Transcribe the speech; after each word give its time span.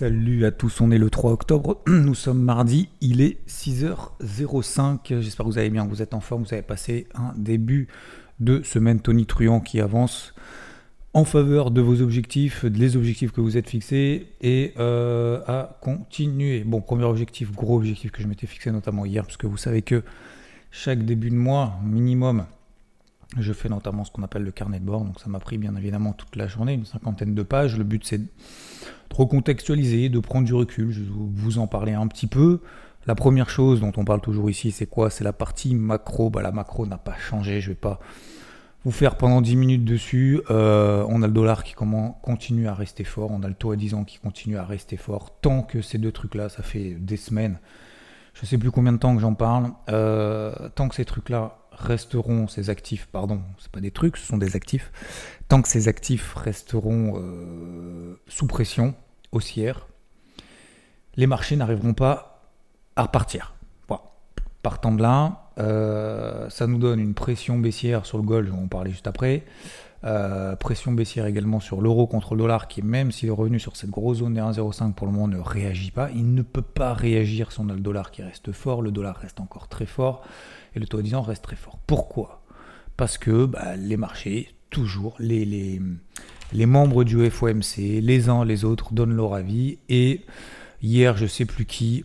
Salut 0.00 0.46
à 0.46 0.50
tous, 0.50 0.80
on 0.80 0.90
est 0.90 0.96
le 0.96 1.10
3 1.10 1.30
octobre. 1.30 1.82
Nous 1.86 2.14
sommes 2.14 2.40
mardi, 2.40 2.88
il 3.02 3.20
est 3.20 3.36
6h05. 3.46 5.20
J'espère 5.20 5.44
que 5.44 5.50
vous 5.50 5.58
allez 5.58 5.68
bien, 5.68 5.84
que 5.84 5.90
vous 5.90 6.00
êtes 6.00 6.14
en 6.14 6.20
forme, 6.20 6.44
vous 6.44 6.54
avez 6.54 6.62
passé 6.62 7.06
un 7.14 7.34
début 7.36 7.86
de 8.38 8.62
semaine 8.62 9.00
Tony 9.00 9.26
Truant 9.26 9.60
qui 9.60 9.78
avance 9.78 10.32
en 11.12 11.26
faveur 11.26 11.70
de 11.70 11.82
vos 11.82 12.00
objectifs, 12.00 12.64
des 12.64 12.96
objectifs 12.96 13.30
que 13.30 13.42
vous 13.42 13.58
êtes 13.58 13.68
fixés 13.68 14.28
et 14.40 14.72
euh, 14.78 15.42
à 15.46 15.78
continuer. 15.82 16.64
Bon, 16.64 16.80
premier 16.80 17.04
objectif, 17.04 17.52
gros 17.52 17.76
objectif 17.76 18.10
que 18.10 18.22
je 18.22 18.26
m'étais 18.26 18.46
fixé 18.46 18.70
notamment 18.70 19.04
hier, 19.04 19.22
parce 19.22 19.36
que 19.36 19.46
vous 19.46 19.58
savez 19.58 19.82
que 19.82 20.02
chaque 20.70 21.04
début 21.04 21.28
de 21.28 21.36
mois, 21.36 21.78
minimum, 21.84 22.46
je 23.38 23.52
fais 23.52 23.68
notamment 23.68 24.04
ce 24.04 24.10
qu'on 24.10 24.22
appelle 24.22 24.42
le 24.42 24.50
carnet 24.50 24.80
de 24.80 24.84
bord. 24.84 25.04
Donc 25.04 25.20
ça 25.20 25.28
m'a 25.28 25.38
pris 25.38 25.58
bien 25.58 25.76
évidemment 25.76 26.12
toute 26.12 26.34
la 26.36 26.46
journée, 26.46 26.74
une 26.74 26.86
cinquantaine 26.86 27.34
de 27.34 27.42
pages. 27.42 27.76
Le 27.76 27.84
but 27.84 28.04
c'est 28.04 28.18
de 28.18 28.26
recontextualiser, 29.14 30.08
de 30.08 30.18
prendre 30.18 30.46
du 30.46 30.54
recul. 30.54 30.90
Je 30.90 31.00
vais 31.00 31.08
vous 31.10 31.58
en 31.58 31.66
parler 31.66 31.92
un 31.92 32.06
petit 32.06 32.26
peu. 32.26 32.60
La 33.06 33.14
première 33.14 33.48
chose 33.48 33.80
dont 33.80 33.92
on 33.96 34.04
parle 34.04 34.20
toujours 34.20 34.50
ici, 34.50 34.72
c'est 34.72 34.86
quoi? 34.86 35.10
C'est 35.10 35.24
la 35.24 35.32
partie 35.32 35.74
macro. 35.74 36.28
Bah, 36.28 36.42
la 36.42 36.52
macro 36.52 36.86
n'a 36.86 36.98
pas 36.98 37.16
changé. 37.16 37.60
Je 37.60 37.70
vais 37.70 37.74
pas 37.76 37.98
vous 38.84 38.90
faire 38.90 39.16
pendant 39.16 39.40
10 39.40 39.56
minutes 39.56 39.84
dessus. 39.84 40.40
Euh, 40.50 41.04
on 41.08 41.22
a 41.22 41.26
le 41.26 41.32
dollar 41.32 41.64
qui 41.64 41.74
continue 41.74 42.68
à 42.68 42.74
rester 42.74 43.04
fort. 43.04 43.30
On 43.30 43.42
a 43.42 43.48
le 43.48 43.54
taux 43.54 43.70
à 43.70 43.76
10 43.76 43.94
ans 43.94 44.04
qui 44.04 44.18
continue 44.18 44.58
à 44.58 44.64
rester 44.64 44.96
fort. 44.96 45.38
Tant 45.40 45.62
que 45.62 45.82
ces 45.82 45.98
deux 45.98 46.12
trucs-là, 46.12 46.48
ça 46.48 46.62
fait 46.62 46.94
des 46.94 47.16
semaines. 47.16 47.58
Je 48.34 48.46
sais 48.46 48.58
plus 48.58 48.70
combien 48.70 48.92
de 48.92 48.98
temps 48.98 49.14
que 49.14 49.20
j'en 49.20 49.34
parle. 49.34 49.70
Euh, 49.88 50.52
tant 50.74 50.88
que 50.88 50.94
ces 50.94 51.04
trucs-là 51.04 51.59
resteront, 51.72 52.48
ces 52.48 52.70
actifs, 52.70 53.06
pardon, 53.06 53.42
c'est 53.58 53.70
pas 53.70 53.80
des 53.80 53.90
trucs, 53.90 54.16
ce 54.16 54.26
sont 54.26 54.38
des 54.38 54.56
actifs. 54.56 54.92
Tant 55.48 55.62
que 55.62 55.68
ces 55.68 55.88
actifs 55.88 56.34
resteront 56.34 57.14
euh, 57.16 58.20
sous 58.28 58.46
pression 58.46 58.94
haussière, 59.32 59.86
les 61.16 61.26
marchés 61.26 61.56
n'arriveront 61.56 61.94
pas 61.94 62.50
à 62.96 63.02
repartir. 63.02 63.54
Voilà. 63.88 64.02
Partant 64.62 64.92
de 64.92 65.02
là, 65.02 65.50
euh, 65.58 66.48
ça 66.50 66.66
nous 66.66 66.78
donne 66.78 67.00
une 67.00 67.14
pression 67.14 67.58
baissière 67.58 68.06
sur 68.06 68.18
le 68.18 68.24
gold, 68.24 68.48
vais 68.48 68.56
en 68.56 68.68
parler 68.68 68.90
juste 68.90 69.06
après. 69.06 69.44
Euh, 70.02 70.56
pression 70.56 70.92
baissière 70.92 71.26
également 71.26 71.60
sur 71.60 71.82
l'euro 71.82 72.06
contre 72.06 72.34
le 72.34 72.40
dollar 72.40 72.68
qui, 72.68 72.80
même 72.80 73.12
s'il 73.12 73.28
est 73.28 73.32
revenu 73.32 73.58
sur 73.58 73.76
cette 73.76 73.90
grosse 73.90 74.18
zone 74.18 74.32
des 74.32 74.40
1,05 74.40 74.94
pour 74.94 75.06
le 75.06 75.12
moment, 75.12 75.28
ne 75.28 75.38
réagit 75.38 75.90
pas. 75.90 76.10
Il 76.14 76.34
ne 76.34 76.42
peut 76.42 76.62
pas 76.62 76.94
réagir 76.94 77.52
si 77.52 77.60
on 77.60 77.68
a 77.68 77.74
le 77.74 77.80
dollar 77.80 78.10
qui 78.10 78.22
reste 78.22 78.52
fort. 78.52 78.80
Le 78.80 78.90
dollar 78.90 79.16
reste 79.16 79.40
encore 79.40 79.68
très 79.68 79.86
fort 79.86 80.22
et 80.74 80.80
le 80.80 80.86
taux 80.86 80.98
à 80.98 81.02
10 81.02 81.14
ans 81.16 81.22
reste 81.22 81.44
très 81.44 81.56
fort. 81.56 81.78
Pourquoi? 81.86 82.42
Parce 82.96 83.18
que 83.18 83.44
bah, 83.44 83.76
les 83.76 83.96
marchés, 83.96 84.54
toujours, 84.70 85.16
les, 85.18 85.80
membres 86.54 87.04
du 87.04 87.28
FOMC, 87.28 88.00
les 88.00 88.28
uns 88.28 88.44
les 88.44 88.64
autres, 88.64 88.94
donnent 88.94 89.14
leur 89.14 89.34
avis. 89.34 89.78
Et 89.90 90.22
hier, 90.82 91.16
je 91.16 91.26
sais 91.26 91.44
plus 91.44 91.66
qui, 91.66 92.04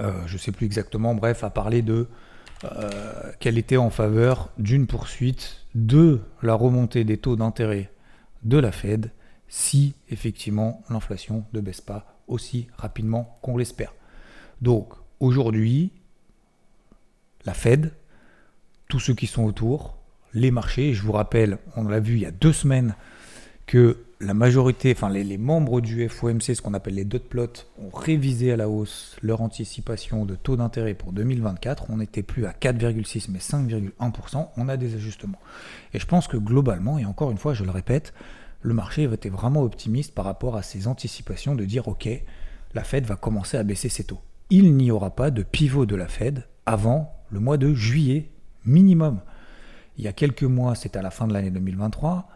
euh, 0.00 0.12
je 0.26 0.38
sais 0.38 0.52
plus 0.52 0.64
exactement, 0.64 1.14
bref, 1.14 1.44
a 1.44 1.50
parlé 1.50 1.82
de 1.82 2.08
qu'elle 3.40 3.58
était 3.58 3.76
en 3.76 3.90
faveur 3.90 4.50
d'une 4.58 4.86
poursuite 4.86 5.66
de 5.74 6.20
la 6.42 6.54
remontée 6.54 7.04
des 7.04 7.18
taux 7.18 7.36
d'intérêt 7.36 7.90
de 8.44 8.58
la 8.58 8.72
Fed 8.72 9.10
si 9.48 9.94
effectivement 10.08 10.82
l'inflation 10.88 11.44
ne 11.52 11.60
baisse 11.60 11.80
pas 11.80 12.16
aussi 12.26 12.68
rapidement 12.76 13.38
qu'on 13.42 13.56
l'espère. 13.56 13.94
Donc 14.60 14.94
aujourd'hui, 15.20 15.90
la 17.44 17.54
Fed, 17.54 17.92
tous 18.88 19.00
ceux 19.00 19.14
qui 19.14 19.26
sont 19.26 19.44
autour, 19.44 19.98
les 20.34 20.50
marchés, 20.50 20.94
je 20.94 21.02
vous 21.02 21.12
rappelle, 21.12 21.58
on 21.76 21.84
l'a 21.84 22.00
vu 22.00 22.14
il 22.14 22.20
y 22.20 22.26
a 22.26 22.30
deux 22.30 22.52
semaines, 22.52 22.94
que 23.66 23.98
la 24.20 24.34
majorité, 24.34 24.92
enfin 24.92 25.10
les, 25.10 25.38
membres 25.38 25.80
du 25.80 26.08
FOMC, 26.08 26.54
ce 26.54 26.62
qu'on 26.62 26.74
appelle 26.74 26.94
les 26.94 27.04
dot 27.04 27.22
plots, 27.28 27.46
ont 27.78 27.90
révisé 27.94 28.52
à 28.52 28.56
la 28.56 28.68
hausse 28.68 29.16
leur 29.20 29.40
anticipation 29.40 30.24
de 30.24 30.34
taux 30.34 30.56
d'intérêt 30.56 30.94
pour 30.94 31.12
2024. 31.12 31.86
On 31.90 31.96
n'était 31.96 32.22
plus 32.22 32.46
à 32.46 32.52
4,6 32.52 33.26
mais 33.30 33.38
5,1%. 33.40 34.48
On 34.56 34.68
a 34.68 34.76
des 34.76 34.94
ajustements. 34.94 35.40
Et 35.92 35.98
je 35.98 36.06
pense 36.06 36.28
que 36.28 36.36
globalement, 36.36 36.98
et 36.98 37.04
encore 37.04 37.30
une 37.30 37.38
fois, 37.38 37.54
je 37.54 37.64
le 37.64 37.70
répète, 37.70 38.14
le 38.60 38.74
marché 38.74 39.04
était 39.12 39.28
vraiment 39.28 39.62
optimiste 39.62 40.14
par 40.14 40.24
rapport 40.24 40.56
à 40.56 40.62
ces 40.62 40.86
anticipations 40.86 41.56
de 41.56 41.64
dire 41.64 41.88
ok, 41.88 42.08
la 42.74 42.84
Fed 42.84 43.04
va 43.04 43.16
commencer 43.16 43.56
à 43.56 43.64
baisser 43.64 43.88
ses 43.88 44.04
taux. 44.04 44.20
Il 44.50 44.76
n'y 44.76 44.90
aura 44.90 45.10
pas 45.10 45.30
de 45.30 45.42
pivot 45.42 45.84
de 45.84 45.96
la 45.96 46.06
Fed 46.06 46.46
avant 46.64 47.12
le 47.30 47.40
mois 47.40 47.56
de 47.56 47.74
juillet 47.74 48.30
minimum. 48.64 49.20
Il 49.98 50.04
y 50.04 50.08
a 50.08 50.12
quelques 50.12 50.44
mois, 50.44 50.74
c'était 50.74 50.98
à 50.98 51.02
la 51.02 51.10
fin 51.10 51.26
de 51.26 51.32
l'année 51.32 51.50
2023. 51.50 52.28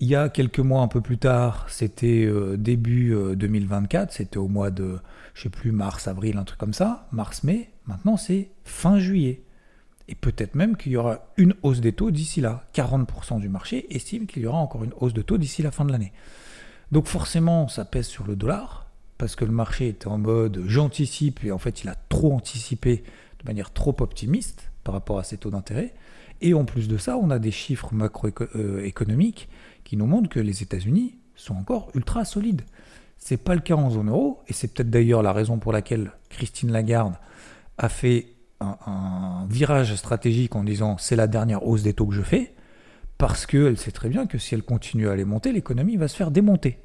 Il 0.00 0.06
y 0.06 0.14
a 0.14 0.28
quelques 0.28 0.60
mois 0.60 0.82
un 0.82 0.88
peu 0.88 1.00
plus 1.00 1.18
tard, 1.18 1.66
c'était 1.68 2.24
euh, 2.24 2.56
début 2.56 3.16
2024, 3.34 4.08
euh, 4.08 4.12
c'était 4.16 4.36
au 4.36 4.46
mois 4.46 4.70
de, 4.70 5.00
je 5.34 5.42
sais 5.42 5.48
plus, 5.48 5.72
mars, 5.72 6.06
avril, 6.06 6.36
un 6.36 6.44
truc 6.44 6.58
comme 6.58 6.72
ça, 6.72 7.08
mars-mai. 7.10 7.70
Maintenant, 7.86 8.16
c'est 8.16 8.50
fin 8.64 9.00
juillet. 9.00 9.42
Et 10.06 10.14
peut-être 10.14 10.54
même 10.54 10.76
qu'il 10.76 10.92
y 10.92 10.96
aura 10.96 11.26
une 11.36 11.54
hausse 11.62 11.80
des 11.80 11.92
taux 11.92 12.12
d'ici 12.12 12.40
là. 12.40 12.64
40% 12.74 13.40
du 13.40 13.48
marché 13.48 13.92
estime 13.94 14.26
qu'il 14.26 14.42
y 14.42 14.46
aura 14.46 14.58
encore 14.58 14.84
une 14.84 14.94
hausse 15.00 15.14
de 15.14 15.20
taux 15.20 15.36
d'ici 15.36 15.62
la 15.62 15.72
fin 15.72 15.84
de 15.84 15.90
l'année. 15.90 16.12
Donc 16.92 17.06
forcément, 17.06 17.66
ça 17.66 17.84
pèse 17.84 18.06
sur 18.06 18.24
le 18.24 18.36
dollar, 18.36 18.86
parce 19.18 19.34
que 19.34 19.44
le 19.44 19.50
marché 19.50 19.88
était 19.88 20.06
en 20.06 20.18
mode 20.18 20.62
j'anticipe, 20.66 21.44
et 21.44 21.50
en 21.50 21.58
fait, 21.58 21.82
il 21.82 21.88
a 21.88 21.96
trop 22.08 22.32
anticipé 22.32 23.02
de 23.40 23.44
manière 23.44 23.72
trop 23.72 23.96
optimiste 23.98 24.70
par 24.84 24.94
rapport 24.94 25.18
à 25.18 25.24
ces 25.24 25.38
taux 25.38 25.50
d'intérêt. 25.50 25.92
Et 26.40 26.54
en 26.54 26.64
plus 26.64 26.86
de 26.86 26.96
ça, 26.98 27.16
on 27.16 27.30
a 27.30 27.40
des 27.40 27.50
chiffres 27.50 27.92
macroéconomiques 27.92 29.48
qui 29.88 29.96
nous 29.96 30.06
montrent 30.06 30.28
que 30.28 30.38
les 30.38 30.62
États-Unis 30.62 31.16
sont 31.34 31.54
encore 31.54 31.90
ultra 31.94 32.26
solides. 32.26 32.60
C'est 33.16 33.38
pas 33.38 33.54
le 33.54 33.62
cas 33.62 33.74
en 33.74 33.88
zone 33.88 34.10
euro, 34.10 34.42
et 34.46 34.52
c'est 34.52 34.68
peut-être 34.68 34.90
d'ailleurs 34.90 35.22
la 35.22 35.32
raison 35.32 35.58
pour 35.58 35.72
laquelle 35.72 36.12
Christine 36.28 36.70
Lagarde 36.70 37.14
a 37.78 37.88
fait 37.88 38.26
un, 38.60 39.46
virage 39.48 39.94
stratégique 39.94 40.54
en 40.56 40.62
disant 40.62 40.98
c'est 40.98 41.16
la 41.16 41.26
dernière 41.26 41.66
hausse 41.66 41.82
des 41.82 41.94
taux 41.94 42.04
que 42.04 42.14
je 42.14 42.20
fais, 42.20 42.52
parce 43.16 43.46
qu'elle 43.46 43.78
sait 43.78 43.90
très 43.90 44.10
bien 44.10 44.26
que 44.26 44.36
si 44.36 44.54
elle 44.54 44.62
continue 44.62 45.08
à 45.08 45.16
les 45.16 45.24
monter, 45.24 45.52
l'économie 45.52 45.96
va 45.96 46.06
se 46.06 46.16
faire 46.16 46.30
démonter. 46.30 46.80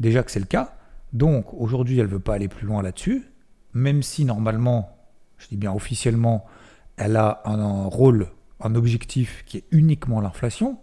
Déjà 0.00 0.22
que 0.22 0.30
c'est 0.30 0.40
le 0.40 0.46
cas, 0.46 0.76
donc 1.12 1.52
aujourd'hui 1.52 1.98
elle 1.98 2.06
veut 2.06 2.20
pas 2.20 2.36
aller 2.36 2.48
plus 2.48 2.66
loin 2.66 2.82
là-dessus, 2.82 3.26
même 3.74 4.02
si 4.02 4.24
normalement 4.24 4.96
je 5.36 5.48
dis 5.48 5.58
bien 5.58 5.74
officiellement, 5.74 6.46
elle 6.96 7.16
a 7.16 7.42
un, 7.44 7.84
rôle, 7.84 8.28
un 8.60 8.74
objectif 8.76 9.44
qui 9.44 9.58
est 9.58 9.64
uniquement 9.72 10.22
l'inflation, 10.22 10.78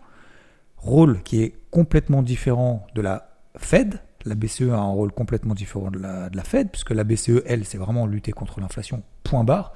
rôle 0.81 1.21
qui 1.23 1.41
est 1.41 1.53
complètement 1.69 2.21
différent 2.21 2.85
de 2.95 3.01
la 3.01 3.29
Fed. 3.55 4.01
La 4.25 4.35
BCE 4.35 4.69
a 4.69 4.77
un 4.77 4.89
rôle 4.89 5.11
complètement 5.11 5.55
différent 5.55 5.89
de 5.89 5.99
la, 5.99 6.43
Fed, 6.43 6.69
puisque 6.69 6.91
la 6.91 7.03
BCE, 7.03 7.41
elle, 7.45 7.65
c'est 7.65 7.77
vraiment 7.77 8.05
lutter 8.05 8.31
contre 8.31 8.59
l'inflation, 8.59 9.01
point 9.23 9.43
barre. 9.43 9.73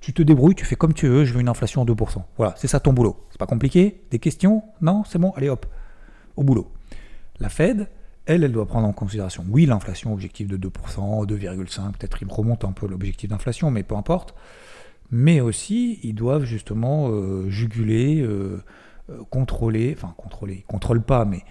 Tu 0.00 0.12
te 0.12 0.22
débrouilles, 0.22 0.54
tu 0.54 0.64
fais 0.64 0.76
comme 0.76 0.94
tu 0.94 1.08
veux, 1.08 1.24
je 1.24 1.34
veux 1.34 1.40
une 1.40 1.48
inflation 1.48 1.82
à 1.82 1.84
2%. 1.84 2.22
Voilà, 2.36 2.54
c'est 2.56 2.68
ça 2.68 2.78
ton 2.78 2.92
boulot. 2.92 3.26
C'est 3.30 3.38
pas 3.38 3.46
compliqué 3.46 4.02
Des 4.12 4.20
questions 4.20 4.62
Non 4.80 5.02
C'est 5.04 5.18
bon 5.18 5.32
Allez 5.32 5.48
hop, 5.48 5.66
au 6.36 6.44
boulot. 6.44 6.70
La 7.40 7.48
Fed, 7.48 7.88
elle, 8.26 8.44
elle 8.44 8.52
doit 8.52 8.66
prendre 8.66 8.86
en 8.86 8.92
considération, 8.92 9.44
oui, 9.48 9.66
l'inflation 9.66 10.12
objectif 10.12 10.46
de 10.46 10.56
2%, 10.56 11.26
2,5%, 11.26 11.92
peut-être 11.92 12.22
il 12.22 12.28
remonte 12.30 12.64
un 12.64 12.72
peu 12.72 12.86
l'objectif 12.86 13.30
d'inflation, 13.30 13.70
mais 13.70 13.82
peu 13.82 13.96
importe. 13.96 14.34
Mais 15.10 15.40
aussi, 15.40 15.98
ils 16.02 16.14
doivent 16.14 16.44
justement 16.44 17.08
euh, 17.08 17.48
juguler, 17.48 18.20
euh, 18.20 18.62
contrôler, 19.30 19.94
enfin 19.96 20.14
contrôler, 20.16 20.54
ils 20.54 20.66
ne 20.66 20.72
contrôlent 20.72 21.02
pas, 21.02 21.24
mais 21.24 21.42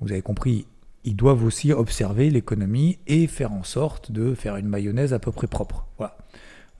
vous 0.00 0.12
avez 0.12 0.22
compris, 0.22 0.66
ils 1.04 1.16
doivent 1.16 1.44
aussi 1.44 1.72
observer 1.72 2.30
l'économie 2.30 2.98
et 3.06 3.26
faire 3.26 3.52
en 3.52 3.62
sorte 3.62 4.12
de 4.12 4.34
faire 4.34 4.56
une 4.56 4.68
mayonnaise 4.68 5.12
à 5.12 5.18
peu 5.18 5.32
près 5.32 5.46
propre. 5.46 5.86
Voilà. 5.98 6.16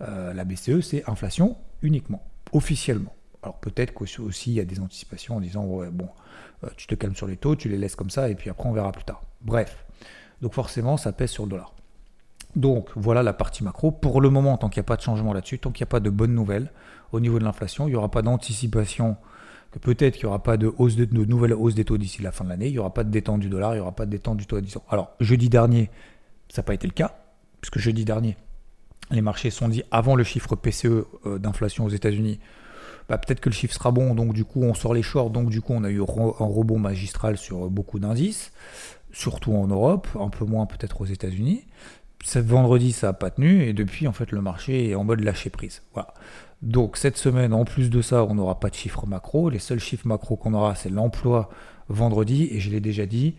la 0.00 0.44
BCE, 0.44 0.80
c'est 0.80 1.08
inflation 1.08 1.56
uniquement, 1.82 2.22
officiellement. 2.52 3.14
Alors 3.44 3.58
peut-être 3.58 3.92
qu'aussi 3.92 4.52
il 4.52 4.54
y 4.54 4.60
a 4.60 4.64
des 4.64 4.80
anticipations 4.80 5.36
en 5.36 5.40
disant 5.40 5.66
ouais, 5.66 5.90
bon, 5.90 6.08
euh, 6.64 6.68
tu 6.78 6.86
te 6.86 6.94
calmes 6.94 7.14
sur 7.14 7.26
les 7.26 7.36
taux, 7.36 7.54
tu 7.56 7.68
les 7.68 7.76
laisses 7.76 7.94
comme 7.94 8.08
ça 8.08 8.30
et 8.30 8.34
puis 8.34 8.48
après 8.48 8.66
on 8.66 8.72
verra 8.72 8.90
plus 8.90 9.04
tard. 9.04 9.20
Bref, 9.42 9.84
donc 10.40 10.54
forcément 10.54 10.96
ça 10.96 11.12
pèse 11.12 11.30
sur 11.30 11.44
le 11.44 11.50
dollar. 11.50 11.74
Donc 12.56 12.90
voilà 12.94 13.22
la 13.22 13.32
partie 13.32 13.64
macro. 13.64 13.90
Pour 13.90 14.20
le 14.20 14.30
moment, 14.30 14.56
tant 14.56 14.68
qu'il 14.68 14.80
n'y 14.80 14.84
a 14.84 14.88
pas 14.88 14.96
de 14.96 15.02
changement 15.02 15.32
là-dessus, 15.32 15.58
tant 15.58 15.70
qu'il 15.70 15.84
n'y 15.84 15.88
a 15.88 15.90
pas 15.90 16.00
de 16.00 16.10
bonnes 16.10 16.34
nouvelles 16.34 16.70
au 17.12 17.20
niveau 17.20 17.38
de 17.38 17.44
l'inflation, 17.44 17.86
il 17.86 17.90
n'y 17.90 17.96
aura 17.96 18.10
pas 18.10 18.22
d'anticipation 18.22 19.16
que 19.72 19.78
peut-être 19.80 20.14
qu'il 20.14 20.24
n'y 20.24 20.28
aura 20.28 20.42
pas 20.42 20.56
de, 20.56 20.72
nouvelle 21.24 21.52
hausse 21.52 21.74
des 21.74 21.84
taux 21.84 21.98
d'ici 21.98 22.22
la 22.22 22.30
fin 22.30 22.44
de 22.44 22.50
l'année, 22.50 22.68
il 22.68 22.72
n'y 22.72 22.78
aura 22.78 22.94
pas 22.94 23.02
de 23.02 23.10
détente 23.10 23.40
du 23.40 23.48
dollar, 23.48 23.72
il 23.72 23.78
n'y 23.78 23.80
aura 23.80 23.94
pas 23.94 24.06
de 24.06 24.10
détente 24.10 24.36
du 24.36 24.46
taux 24.46 24.56
à 24.56 24.60
10 24.60 24.76
ans. 24.76 24.84
Alors, 24.88 25.10
jeudi 25.18 25.48
dernier, 25.48 25.90
ça 26.48 26.62
n'a 26.62 26.66
pas 26.66 26.74
été 26.74 26.86
le 26.86 26.92
cas, 26.92 27.16
puisque 27.60 27.78
jeudi 27.78 28.04
dernier, 28.04 28.36
les 29.10 29.20
marchés 29.20 29.50
sont 29.50 29.68
dit 29.68 29.82
avant 29.90 30.14
le 30.14 30.22
chiffre 30.22 30.54
PCE 30.54 30.86
euh, 31.26 31.38
d'inflation 31.38 31.84
aux 31.84 31.88
États-Unis, 31.88 32.38
bah, 33.08 33.18
peut-être 33.18 33.40
que 33.40 33.48
le 33.48 33.54
chiffre 33.54 33.74
sera 33.74 33.90
bon, 33.90 34.14
donc 34.14 34.32
du 34.32 34.44
coup 34.44 34.62
on 34.62 34.74
sort 34.74 34.94
les 34.94 35.02
shorts, 35.02 35.30
donc 35.30 35.50
du 35.50 35.60
coup 35.60 35.74
on 35.74 35.84
a 35.84 35.90
eu 35.90 36.00
un 36.00 36.04
rebond 36.04 36.78
magistral 36.78 37.36
sur 37.36 37.68
beaucoup 37.68 37.98
d'indices, 37.98 38.52
surtout 39.12 39.54
en 39.54 39.66
Europe, 39.66 40.06
un 40.18 40.30
peu 40.30 40.44
moins 40.44 40.66
peut-être 40.66 41.00
aux 41.00 41.06
États-Unis. 41.06 41.64
Ce 42.24 42.38
vendredi 42.38 42.92
ça 42.92 43.08
n'a 43.08 43.12
pas 43.12 43.30
tenu 43.30 43.62
et 43.62 43.74
depuis 43.74 44.08
en 44.08 44.12
fait 44.12 44.32
le 44.32 44.40
marché 44.40 44.88
est 44.88 44.94
en 44.94 45.04
mode 45.04 45.20
lâcher 45.20 45.50
prise. 45.50 45.82
Voilà. 45.92 46.14
Donc 46.62 46.96
cette 46.96 47.18
semaine, 47.18 47.52
en 47.52 47.66
plus 47.66 47.90
de 47.90 48.00
ça, 48.00 48.24
on 48.24 48.34
n'aura 48.34 48.58
pas 48.58 48.70
de 48.70 48.74
chiffres 48.74 49.06
macro. 49.06 49.50
Les 49.50 49.58
seuls 49.58 49.78
chiffres 49.78 50.08
macro 50.08 50.36
qu'on 50.36 50.54
aura, 50.54 50.74
c'est 50.74 50.88
l'emploi 50.88 51.50
vendredi. 51.90 52.48
Et 52.50 52.60
je 52.60 52.70
l'ai 52.70 52.80
déjà 52.80 53.04
dit, 53.04 53.34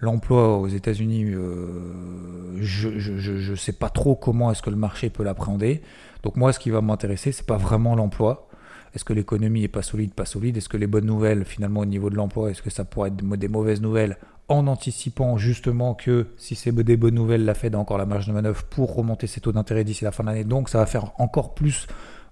l'emploi 0.00 0.58
aux 0.58 0.68
États-Unis, 0.68 1.24
euh, 1.24 2.58
je 2.60 3.50
ne 3.50 3.56
sais 3.56 3.72
pas 3.72 3.88
trop 3.88 4.14
comment 4.14 4.52
est-ce 4.52 4.60
que 4.60 4.68
le 4.68 4.76
marché 4.76 5.08
peut 5.08 5.24
l'appréhender. 5.24 5.80
Donc 6.22 6.36
moi, 6.36 6.52
ce 6.52 6.58
qui 6.58 6.68
va 6.68 6.82
m'intéresser, 6.82 7.32
c'est 7.32 7.46
pas 7.46 7.56
vraiment 7.56 7.94
l'emploi. 7.94 8.47
Est-ce 8.94 9.04
que 9.04 9.12
l'économie 9.12 9.64
est 9.64 9.68
pas 9.68 9.82
solide, 9.82 10.14
pas 10.14 10.24
solide? 10.24 10.56
Est-ce 10.56 10.68
que 10.68 10.76
les 10.76 10.86
bonnes 10.86 11.06
nouvelles, 11.06 11.44
finalement, 11.44 11.80
au 11.80 11.86
niveau 11.86 12.10
de 12.10 12.16
l'emploi, 12.16 12.50
est-ce 12.50 12.62
que 12.62 12.70
ça 12.70 12.84
pourrait 12.84 13.08
être 13.08 13.16
des 13.16 13.48
mauvaises 13.48 13.80
nouvelles? 13.80 14.18
En 14.48 14.66
anticipant 14.66 15.36
justement 15.36 15.94
que 15.94 16.28
si 16.38 16.54
c'est 16.54 16.72
des 16.72 16.96
bonnes 16.96 17.14
nouvelles, 17.14 17.44
la 17.44 17.54
Fed 17.54 17.74
a 17.74 17.78
encore 17.78 17.98
la 17.98 18.06
marge 18.06 18.26
de 18.26 18.32
manœuvre 18.32 18.64
pour 18.64 18.94
remonter 18.94 19.26
ses 19.26 19.40
taux 19.40 19.52
d'intérêt 19.52 19.84
d'ici 19.84 20.04
la 20.04 20.12
fin 20.12 20.24
de 20.24 20.28
l'année. 20.28 20.44
Donc 20.44 20.70
ça 20.70 20.78
va 20.78 20.86
faire 20.86 21.12
encore 21.20 21.54
plus 21.54 21.86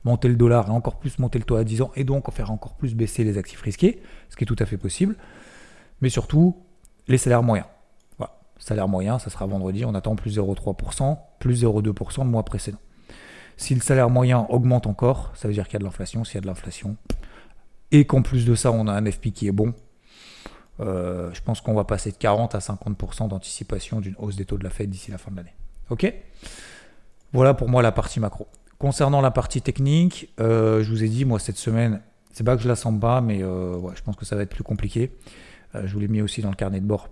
monter 0.04 0.28
le 0.28 0.36
dollar 0.36 0.68
et 0.68 0.70
encore 0.70 0.98
plus 0.98 1.18
monter 1.18 1.38
le 1.38 1.44
taux 1.44 1.56
à 1.56 1.64
10 1.64 1.82
ans 1.82 1.90
et 1.94 2.04
donc 2.04 2.30
faire 2.32 2.50
encore 2.50 2.74
plus 2.74 2.94
baisser 2.94 3.24
les 3.24 3.36
actifs 3.36 3.60
risqués, 3.60 4.00
ce 4.30 4.36
qui 4.36 4.44
est 4.44 4.46
tout 4.46 4.56
à 4.58 4.64
fait 4.64 4.78
possible. 4.78 5.16
Mais 6.00 6.08
surtout, 6.08 6.56
les 7.08 7.18
salaires 7.18 7.42
moyens. 7.42 7.66
Voilà. 8.16 8.38
Salaire 8.56 8.88
moyen, 8.88 9.18
ça 9.18 9.28
sera 9.28 9.46
vendredi, 9.46 9.84
on 9.84 9.94
attend 9.94 10.16
plus 10.16 10.38
0,3%, 10.38 11.18
plus 11.38 11.64
0,2% 11.64 12.24
le 12.24 12.30
mois 12.30 12.44
précédent. 12.44 12.78
Si 13.56 13.74
le 13.74 13.80
salaire 13.80 14.10
moyen 14.10 14.46
augmente 14.50 14.86
encore, 14.86 15.32
ça 15.34 15.48
veut 15.48 15.54
dire 15.54 15.64
qu'il 15.64 15.74
y 15.74 15.76
a 15.76 15.78
de 15.80 15.84
l'inflation. 15.84 16.24
S'il 16.24 16.36
y 16.36 16.38
a 16.38 16.40
de 16.42 16.46
l'inflation, 16.46 16.96
et 17.92 18.04
qu'en 18.04 18.22
plus 18.22 18.44
de 18.44 18.54
ça, 18.54 18.72
on 18.72 18.86
a 18.86 18.92
un 18.92 19.10
FP 19.10 19.30
qui 19.30 19.46
est 19.46 19.52
bon, 19.52 19.74
euh, 20.80 21.30
je 21.32 21.40
pense 21.40 21.60
qu'on 21.60 21.74
va 21.74 21.84
passer 21.84 22.10
de 22.10 22.16
40 22.16 22.54
à 22.54 22.58
50% 22.58 23.28
d'anticipation 23.28 24.00
d'une 24.00 24.14
hausse 24.18 24.36
des 24.36 24.44
taux 24.44 24.58
de 24.58 24.64
la 24.64 24.70
Fed 24.70 24.90
d'ici 24.90 25.10
la 25.10 25.18
fin 25.18 25.30
de 25.30 25.36
l'année. 25.36 25.54
Ok? 25.90 26.12
Voilà 27.32 27.54
pour 27.54 27.68
moi 27.68 27.82
la 27.82 27.92
partie 27.92 28.20
macro. 28.20 28.46
Concernant 28.78 29.22
la 29.22 29.30
partie 29.30 29.62
technique, 29.62 30.28
euh, 30.38 30.82
je 30.82 30.90
vous 30.90 31.02
ai 31.02 31.08
dit, 31.08 31.24
moi, 31.24 31.38
cette 31.38 31.56
semaine, 31.56 32.02
c'est 32.32 32.44
pas 32.44 32.56
que 32.56 32.62
je 32.62 32.68
la 32.68 32.76
sens 32.76 32.98
pas, 33.00 33.22
mais 33.22 33.42
euh, 33.42 33.78
je 33.94 34.02
pense 34.02 34.16
que 34.16 34.26
ça 34.26 34.36
va 34.36 34.42
être 34.42 34.50
plus 34.50 34.64
compliqué. 34.64 35.16
Je 35.74 35.92
vous 35.92 36.00
l'ai 36.00 36.08
mis 36.08 36.22
aussi 36.22 36.40
dans 36.40 36.48
le 36.48 36.56
carnet 36.56 36.80
de 36.80 36.86
bord 36.86 37.10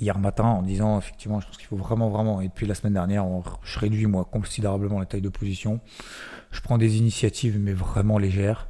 hier 0.00 0.18
matin 0.18 0.44
en 0.44 0.62
disant, 0.62 0.98
effectivement, 0.98 1.40
je 1.40 1.46
pense 1.46 1.56
qu'il 1.56 1.66
faut 1.66 1.76
vraiment, 1.76 2.08
vraiment, 2.08 2.40
et 2.40 2.48
depuis 2.48 2.66
la 2.66 2.74
semaine 2.74 2.94
dernière, 2.94 3.26
je 3.62 3.78
réduis, 3.78 4.06
moi, 4.06 4.24
considérablement 4.30 4.98
la 4.98 5.06
taille 5.06 5.20
de 5.20 5.28
position. 5.28 5.80
Je 6.50 6.60
prends 6.60 6.78
des 6.78 6.98
initiatives, 6.98 7.58
mais 7.58 7.72
vraiment 7.72 8.18
légères. 8.18 8.68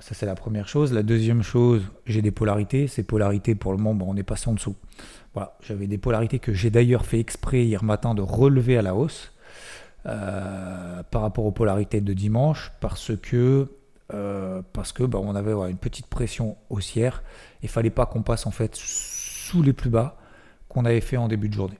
Ça, 0.00 0.14
c'est 0.14 0.26
la 0.26 0.34
première 0.34 0.68
chose. 0.68 0.92
La 0.92 1.02
deuxième 1.02 1.42
chose, 1.42 1.82
j'ai 2.06 2.22
des 2.22 2.30
polarités. 2.30 2.86
Ces 2.86 3.02
polarités, 3.02 3.54
pour 3.54 3.72
le 3.72 3.78
moment, 3.78 4.06
on 4.08 4.16
est 4.16 4.22
passé 4.22 4.48
en 4.48 4.54
dessous. 4.54 4.76
Voilà, 5.34 5.56
j'avais 5.62 5.86
des 5.86 5.98
polarités 5.98 6.38
que 6.38 6.52
j'ai 6.52 6.70
d'ailleurs 6.70 7.04
fait 7.04 7.18
exprès 7.18 7.64
hier 7.64 7.82
matin 7.82 8.14
de 8.14 8.22
relever 8.22 8.78
à 8.78 8.82
la 8.82 8.94
hausse. 8.94 9.32
Euh, 10.06 11.02
par 11.10 11.20
rapport 11.20 11.44
aux 11.44 11.52
polarités 11.52 12.00
de 12.00 12.14
dimanche 12.14 12.72
parce 12.80 13.12
que 13.20 13.68
euh, 14.14 14.62
parce 14.72 14.92
que 14.92 15.02
bah, 15.02 15.18
on 15.22 15.34
avait 15.34 15.52
une 15.70 15.76
petite 15.76 16.06
pression 16.06 16.56
haussière 16.70 17.22
et 17.62 17.68
fallait 17.68 17.90
pas 17.90 18.06
qu'on 18.06 18.22
passe 18.22 18.46
en 18.46 18.50
fait 18.50 18.74
sous 18.76 19.62
les 19.62 19.74
plus 19.74 19.90
bas 19.90 20.16
qu'on 20.70 20.86
avait 20.86 21.02
fait 21.02 21.18
en 21.18 21.28
début 21.28 21.48
de 21.50 21.54
journée. 21.54 21.78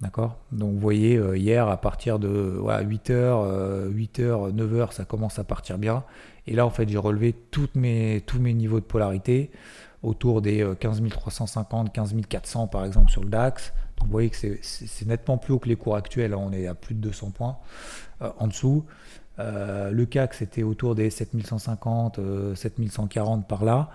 D'accord? 0.00 0.36
Donc 0.52 0.74
vous 0.74 0.80
voyez, 0.80 1.16
euh, 1.16 1.36
hier 1.36 1.68
à 1.68 1.78
partir 1.78 2.18
de 2.18 2.58
8h, 2.60 3.90
8h, 3.90 4.54
9h, 4.54 4.92
ça 4.92 5.04
commence 5.04 5.38
à 5.38 5.44
partir 5.44 5.78
bien. 5.78 6.04
Et 6.46 6.54
là, 6.54 6.66
en 6.66 6.70
fait, 6.70 6.88
j'ai 6.88 6.98
relevé 6.98 7.34
toutes 7.50 7.74
mes, 7.74 8.22
tous 8.26 8.38
mes 8.38 8.52
niveaux 8.52 8.80
de 8.80 8.84
polarité 8.84 9.50
autour 10.02 10.42
des 10.42 10.66
15 10.80 11.02
350, 11.10 11.92
15 11.92 12.14
400 12.28 12.68
par 12.68 12.86
exemple 12.86 13.10
sur 13.10 13.22
le 13.22 13.28
DAX, 13.28 13.72
vous 14.04 14.10
voyez 14.10 14.30
que 14.30 14.36
c'est 14.62 15.06
nettement 15.06 15.38
plus 15.38 15.54
haut 15.54 15.58
que 15.58 15.68
les 15.68 15.76
cours 15.76 15.96
actuels. 15.96 16.32
Hein. 16.32 16.40
On 16.40 16.52
est 16.52 16.66
à 16.66 16.74
plus 16.74 16.94
de 16.94 17.00
200 17.00 17.30
points 17.30 17.58
euh, 18.22 18.30
en 18.38 18.46
dessous. 18.46 18.84
Euh, 19.38 19.90
le 19.90 20.04
CAC, 20.04 20.34
c'était 20.34 20.62
autour 20.62 20.94
des 20.94 21.10
7150, 21.10 22.20
7140 22.54 23.40
euh, 23.40 23.46
par 23.46 23.64
là. 23.64 23.90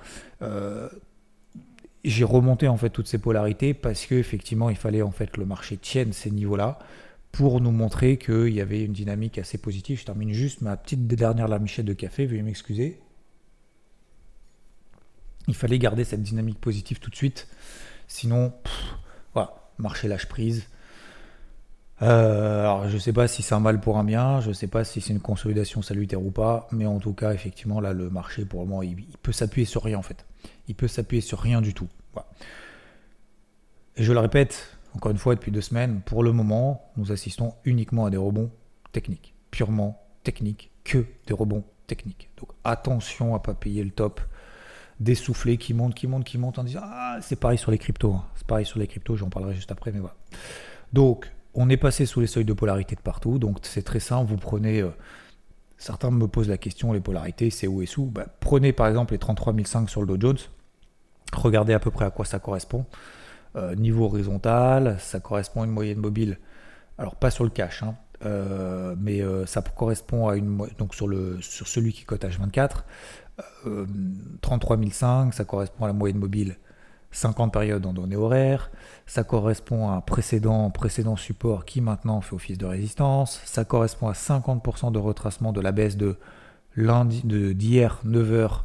J'ai 2.06 2.24
remonté 2.24 2.68
en 2.68 2.78
fait 2.78 2.92
toutes 2.92 3.08
ces 3.08 3.18
polarités 3.18 3.74
parce 3.74 4.06
qu'effectivement, 4.06 4.70
il 4.70 4.76
fallait 4.76 5.02
en 5.02 5.10
fait 5.10 5.32
que 5.32 5.40
le 5.40 5.48
marché 5.48 5.76
tienne 5.76 6.14
ces 6.14 6.30
niveaux-là 6.30 6.78
pour 7.32 7.60
nous 7.62 7.72
montrer 7.72 8.18
qu'il 8.18 8.50
y 8.50 8.62
avait 8.62 8.84
une 8.84 8.94
dynamique 8.94 9.40
assez 9.40 9.58
positive. 9.58 10.00
Je 10.00 10.06
termine 10.06 10.32
juste 10.32 10.62
ma 10.62 10.78
petite 10.78 11.08
dernière 11.08 11.48
lamichette 11.48 11.88
de 11.88 11.94
café, 11.94 12.28
veuillez 12.28 12.44
m'excuser. 12.44 13.00
Il 15.48 15.56
fallait 15.56 15.80
garder 15.80 16.04
cette 16.04 16.22
dynamique 16.22 16.62
positive 16.62 17.00
tout 17.00 17.10
de 17.10 17.16
suite. 17.16 17.48
Sinon, 18.08 18.54
voilà, 19.34 19.56
marché 19.80 20.08
lâche 20.08 20.28
prise. 20.28 20.68
Euh, 22.02 22.60
alors 22.62 22.90
je 22.90 22.98
sais 22.98 23.14
pas 23.14 23.28
si 23.28 23.42
c'est 23.42 23.56
un 23.56 23.60
mal 23.60 23.80
pour 23.80 23.98
un 23.98 24.04
bien, 24.04 24.42
je 24.42 24.52
sais 24.52 24.68
pas 24.68 24.84
si 24.84 25.00
c'est 25.00 25.14
une 25.14 25.22
consolidation 25.22 25.82
salutaire 25.82 26.22
ou 26.22 26.32
pas, 26.32 26.68
mais 26.72 26.86
en 26.86 27.00
tout 27.00 27.14
cas 27.14 27.34
effectivement 27.34 27.80
là 27.80 27.94
le 27.94 28.10
marché 28.10 28.44
pour 28.44 28.62
le 28.62 28.68
moment 28.68 28.84
il, 28.84 28.98
peut 29.22 29.32
s'appuyer 29.32 29.66
sur 29.66 29.84
rien 29.84 29.98
en 29.98 30.02
fait. 30.02 30.26
Il 30.68 30.76
peut 30.76 30.90
s'appuyer 30.90 31.22
sur 31.22 31.40
rien 31.40 31.62
du 31.62 31.74
tout. 31.74 31.88
Et 33.96 34.04
je 34.04 34.12
le 34.12 34.20
répète 34.20 34.78
encore 34.94 35.12
une 35.12 35.18
fois 35.18 35.36
depuis 35.36 35.52
deux 35.52 35.62
semaines, 35.62 36.02
pour 36.06 36.22
le 36.22 36.34
moment 36.34 36.92
nous 36.98 37.14
assistons 37.14 37.54
uniquement 37.64 38.06
à 38.06 38.10
des 38.10 38.18
rebonds 38.18 38.52
techniques, 38.92 39.34
purement 39.52 40.02
techniques, 40.24 40.72
que 40.84 41.06
des 41.28 41.34
rebonds 41.34 41.64
techniques. 41.88 42.30
Donc 42.38 42.50
attention 42.66 43.36
à 43.36 43.40
pas 43.40 43.54
payer 43.54 43.84
le 43.84 43.92
top 43.92 44.20
des 45.00 45.16
soufflets 45.16 45.58
qui 45.58 45.74
montent, 45.74 45.96
qui 45.96 46.08
montent, 46.08 46.26
qui 46.26 46.38
montent 46.38 46.60
en 46.60 46.64
disant 46.64 46.82
Ah, 46.84 47.20
c'est 47.22 47.38
pareil 47.38 47.58
sur 47.58 47.72
les 47.72 47.78
cryptos. 47.78 48.14
Hein. 48.14 48.26
C'est 48.36 48.48
pareil 48.48 48.66
sur 48.66 48.80
les 48.80 48.88
cryptos, 48.88 49.16
j'en 49.16 49.30
parlerai 49.30 49.54
juste 49.54 49.72
après, 49.72 49.92
mais 49.92 50.00
voilà. 50.00 50.16
Donc, 50.94 51.32
on 51.56 51.70
est 51.70 51.78
passé 51.78 52.06
sous 52.06 52.20
les 52.20 52.28
seuils 52.28 52.46
de 52.46 52.54
polarité 52.54 52.96
de 52.96 53.02
partout. 53.02 53.40
Donc, 53.40 53.58
c'est 53.64 53.84
très 53.84 54.00
simple. 54.00 54.30
Vous 54.30 54.38
prenez. 54.38 54.82
Euh, 54.82 54.90
certains 55.78 56.12
me 56.12 56.28
posent 56.28 56.50
la 56.50 56.58
question 56.58 56.94
les 56.94 57.02
polarités, 57.02 57.50
c'est 57.50 57.68
où 57.68 57.82
et 57.82 57.86
sous 57.86 58.06
bah, 58.06 58.28
Prenez 58.40 58.72
par 58.74 58.88
exemple 58.88 59.14
les 59.14 59.20
33005 59.20 59.90
sur 59.90 60.02
le 60.02 60.08
Dow 60.08 60.20
Jones. 60.20 60.38
Regardez 61.34 61.74
à 61.74 61.80
peu 61.80 61.92
près 61.92 62.06
à 62.06 62.12
quoi 62.12 62.26
ça 62.26 62.40
correspond. 62.40 62.86
Euh, 63.56 63.76
niveau 63.76 64.06
horizontal, 64.06 64.98
ça 65.00 65.20
correspond 65.20 65.64
à 65.64 65.66
une 65.66 65.72
moyenne 65.72 66.00
mobile. 66.00 66.40
Alors, 66.98 67.16
pas 67.16 67.32
sur 67.32 67.44
le 67.44 67.50
cash, 67.50 67.84
hein, 67.84 67.96
euh, 68.26 68.96
mais 68.98 69.22
ça 69.46 69.62
correspond 69.62 70.28
à 70.28 70.38
une. 70.38 70.66
Donc, 70.78 70.96
sur, 70.96 71.08
le, 71.08 71.42
sur 71.42 71.68
celui 71.68 71.94
qui 71.94 72.06
cote 72.06 72.24
H24. 72.24 72.84
33 74.42 74.78
euh, 74.78 75.32
ça 75.32 75.44
correspond 75.44 75.86
à 75.86 75.88
la 75.88 75.94
moyenne 75.94 76.20
mobile 76.20 76.58
50 77.16 77.54
périodes 77.54 77.86
en 77.86 77.94
données 77.94 78.16
horaires, 78.16 78.72
ça 79.06 79.24
correspond 79.24 79.90
à 79.90 79.94
un 79.94 80.02
précédent, 80.02 80.70
précédent 80.70 81.16
support 81.16 81.66
qui 81.66 81.82
maintenant 81.82 82.22
fait 82.22 82.36
office 82.36 82.58
de 82.58 82.66
résistance, 82.66 83.42
ça 83.46 83.66
correspond 83.66 84.08
à 84.08 84.14
50% 84.14 84.92
de 84.92 85.00
retracement 85.00 85.54
de 85.54 85.62
la 85.62 85.72
baisse 85.72 85.98
de 85.98 86.18
lundi 86.76 87.22
d'hier 87.24 88.02
9h 88.06 88.62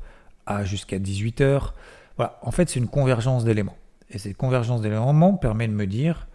à 0.46 0.64
jusqu'à 0.64 0.98
18h. 0.98 1.72
Voilà, 2.16 2.38
en 2.42 2.50
fait 2.50 2.68
c'est 2.68 2.80
une 2.80 2.88
convergence 2.88 3.44
d'éléments. 3.44 3.76
Et 4.10 4.18
cette 4.18 4.36
convergence 4.36 4.82
d'éléments 4.82 5.34
permet 5.34 5.68
de 5.68 5.72
me 5.72 5.86
dire, 5.86 6.26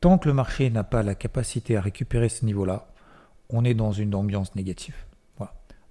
tant 0.00 0.16
que 0.16 0.28
le 0.28 0.34
marché 0.34 0.70
n'a 0.70 0.84
pas 0.84 1.02
la 1.02 1.14
capacité 1.14 1.76
à 1.76 1.82
récupérer 1.82 2.30
ce 2.30 2.46
niveau-là, 2.46 2.88
on 3.50 3.64
est 3.64 3.74
dans 3.74 3.92
une 3.92 4.14
ambiance 4.14 4.54
négative. 4.54 4.96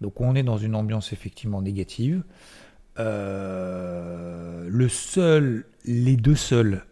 Donc 0.04 0.20
on 0.20 0.36
est 0.36 0.44
dans 0.44 0.58
une 0.58 0.76
ambiance 0.76 1.14
effectivement 1.14 1.62
négative. 1.62 2.24
Euh, 3.00 4.68
le 4.70 4.90
seul, 4.90 5.66
les 5.86 6.16
deux 6.16 6.36
seuls, 6.36 6.86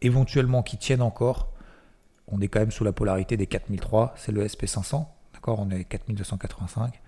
éventuellement 0.00 0.62
qui 0.62 0.76
tiennent 0.78 1.02
encore, 1.02 1.52
on 2.28 2.40
est 2.40 2.48
quand 2.48 2.60
même 2.60 2.70
sous 2.70 2.84
la 2.84 2.92
polarité 2.92 3.36
des 3.36 3.46
4003, 3.46 4.14
c'est 4.16 4.32
le 4.32 4.44
SP500, 4.44 5.06
d'accord 5.32 5.60
On 5.60 5.70
est 5.70 5.84
4285. 5.84 7.00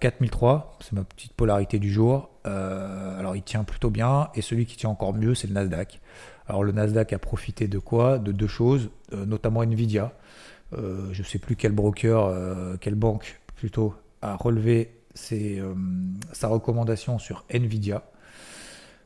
4003, 0.00 0.78
c'est 0.80 0.94
ma 0.94 1.04
petite 1.04 1.34
polarité 1.34 1.78
du 1.78 1.92
jour. 1.92 2.30
Euh, 2.46 3.18
alors 3.18 3.36
il 3.36 3.42
tient 3.42 3.62
plutôt 3.62 3.90
bien, 3.90 4.30
et 4.34 4.40
celui 4.40 4.64
qui 4.64 4.76
tient 4.76 4.88
encore 4.88 5.12
mieux, 5.12 5.34
c'est 5.34 5.48
le 5.48 5.52
Nasdaq. 5.52 6.00
Alors 6.48 6.64
le 6.64 6.72
Nasdaq 6.72 7.12
a 7.12 7.18
profité 7.18 7.68
de 7.68 7.78
quoi? 7.78 8.18
De 8.18 8.32
deux 8.32 8.46
choses, 8.46 8.88
euh, 9.12 9.26
notamment 9.26 9.62
Nvidia. 9.62 10.12
je 10.72 11.18
ne 11.18 11.24
sais 11.24 11.38
plus 11.38 11.56
quel 11.56 11.72
broker, 11.72 12.78
quelle 12.80 12.94
banque 12.94 13.40
plutôt 13.54 13.94
à 14.22 14.36
relever 15.16 15.60
euh, 15.60 15.74
sa 16.32 16.48
recommandation 16.48 17.18
sur 17.18 17.44
Nvidia. 17.50 18.02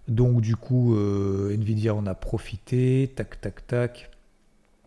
Donc 0.09 0.41
du 0.41 0.57
coup, 0.57 0.95
euh, 0.97 1.55
Nvidia 1.55 1.95
on 1.95 2.07
a 2.07 2.15
profité, 2.15 3.13
tac 3.15 3.41
tac 3.41 3.67
tac. 3.67 4.11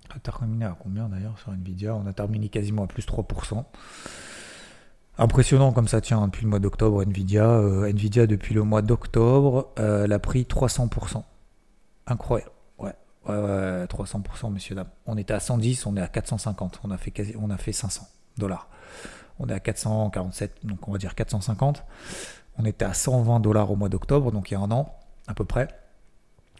On 0.09 0.15
a 0.17 0.19
terminé 0.19 0.65
à 0.65 0.77
combien 0.77 1.07
d'ailleurs 1.07 1.39
sur 1.39 1.51
Nvidia? 1.53 1.95
On 1.95 2.05
a 2.05 2.13
terminé 2.13 2.49
quasiment 2.49 2.83
à 2.83 2.87
plus 2.87 3.05
3%. 3.05 3.63
Impressionnant 5.17 5.71
comme 5.71 5.87
ça 5.87 6.01
tient 6.01 6.25
depuis 6.25 6.43
le 6.43 6.49
mois 6.49 6.59
d'octobre 6.59 7.03
Nvidia. 7.03 7.45
Euh, 7.45 7.85
Nvidia 7.85 8.27
depuis 8.27 8.53
le 8.53 8.63
mois 8.63 8.81
d'octobre, 8.81 9.71
elle 9.77 10.11
a 10.11 10.19
pris 10.19 10.43
300%. 10.43 11.23
Incroyable. 12.05 12.51
Ouais, 12.79 12.93
ouais, 13.27 13.35
ouais 13.35 13.85
300% 13.85 14.51
messieurs 14.51 14.75
dames. 14.75 14.87
On 15.05 15.17
était 15.17 15.33
à 15.33 15.39
110, 15.39 15.85
on 15.85 15.95
est 15.95 16.01
à 16.01 16.07
450. 16.07 16.81
On 16.83 16.91
a 16.91 16.97
fait, 16.97 17.11
quasi, 17.11 17.33
on 17.39 17.49
a 17.49 17.57
fait 17.57 17.71
500 17.71 18.07
dollars. 18.37 18.67
On 19.39 19.47
est 19.47 19.53
à 19.53 19.59
447, 19.59 20.65
donc 20.65 20.87
on 20.87 20.91
va 20.91 20.97
dire 20.97 21.15
450. 21.15 21.83
On 22.57 22.65
était 22.65 22.85
à 22.85 22.93
120 22.93 23.39
dollars 23.39 23.71
au 23.71 23.75
mois 23.75 23.89
d'octobre, 23.89 24.31
donc 24.31 24.51
il 24.51 24.53
y 24.53 24.57
a 24.57 24.59
un 24.59 24.71
an 24.71 24.95
à 25.27 25.33
peu 25.33 25.45
près. 25.45 25.67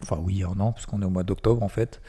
Enfin 0.02 0.18
oui, 0.20 0.34
il 0.34 0.40
y 0.40 0.44
a 0.44 0.48
un 0.48 0.60
an, 0.60 0.72
puisqu'on 0.72 1.00
est 1.02 1.04
au 1.04 1.10
mois 1.10 1.22
d'octobre 1.22 1.62
en 1.62 1.68
fait. 1.68 2.00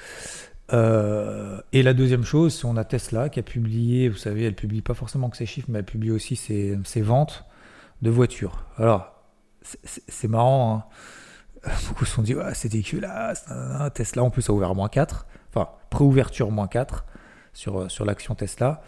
Euh, 0.74 1.62
et 1.74 1.84
la 1.84 1.94
deuxième 1.94 2.24
chose, 2.24 2.64
on 2.66 2.76
a 2.78 2.84
Tesla 2.84 3.30
qui 3.30 3.40
a 3.40 3.44
publié, 3.44 4.10
vous 4.10 4.18
savez, 4.18 4.46
elle 4.46 4.56
publie 4.56 4.82
pas 4.82 4.96
forcément 4.96 5.30
que 5.30 5.38
ses 5.38 5.46
chiffres, 5.46 5.68
mais 5.70 5.80
elle 5.80 5.86
publie 5.86 6.12
aussi 6.12 6.36
ses, 6.36 7.02
ventes 7.02 7.46
de 8.02 8.10
voitures. 8.10 8.66
Alors, 8.78 9.14
c'est 9.62 10.28
marrant, 10.28 10.86
hein. 11.66 11.72
beaucoup 11.88 12.06
se 12.06 12.14
sont 12.14 12.22
dit, 12.22 12.36
c'est 12.54 12.70
dégueulasse, 12.70 13.46
Tesla 13.96 14.24
en 14.24 14.30
plus 14.30 14.50
a 14.50 14.54
ouvert 14.54 14.76
moins 14.76 14.90
4, 14.90 15.26
enfin, 15.50 15.70
préouverture 15.90 16.52
moins 16.52 16.68
4 16.68 17.06
sur, 17.54 17.90
sur 17.90 18.06
l'action 18.06 18.36
Tesla. 18.36 18.84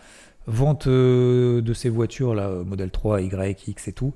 Vente 0.48 0.88
euh, 0.88 1.62
de 1.62 1.74
ces 1.74 1.90
voitures, 1.90 2.34
là, 2.34 2.50
modèle 2.50 2.90
3, 2.90 3.22
Y, 3.22 3.68
X 3.68 3.88
et 3.88 3.94
tout, 3.94 4.14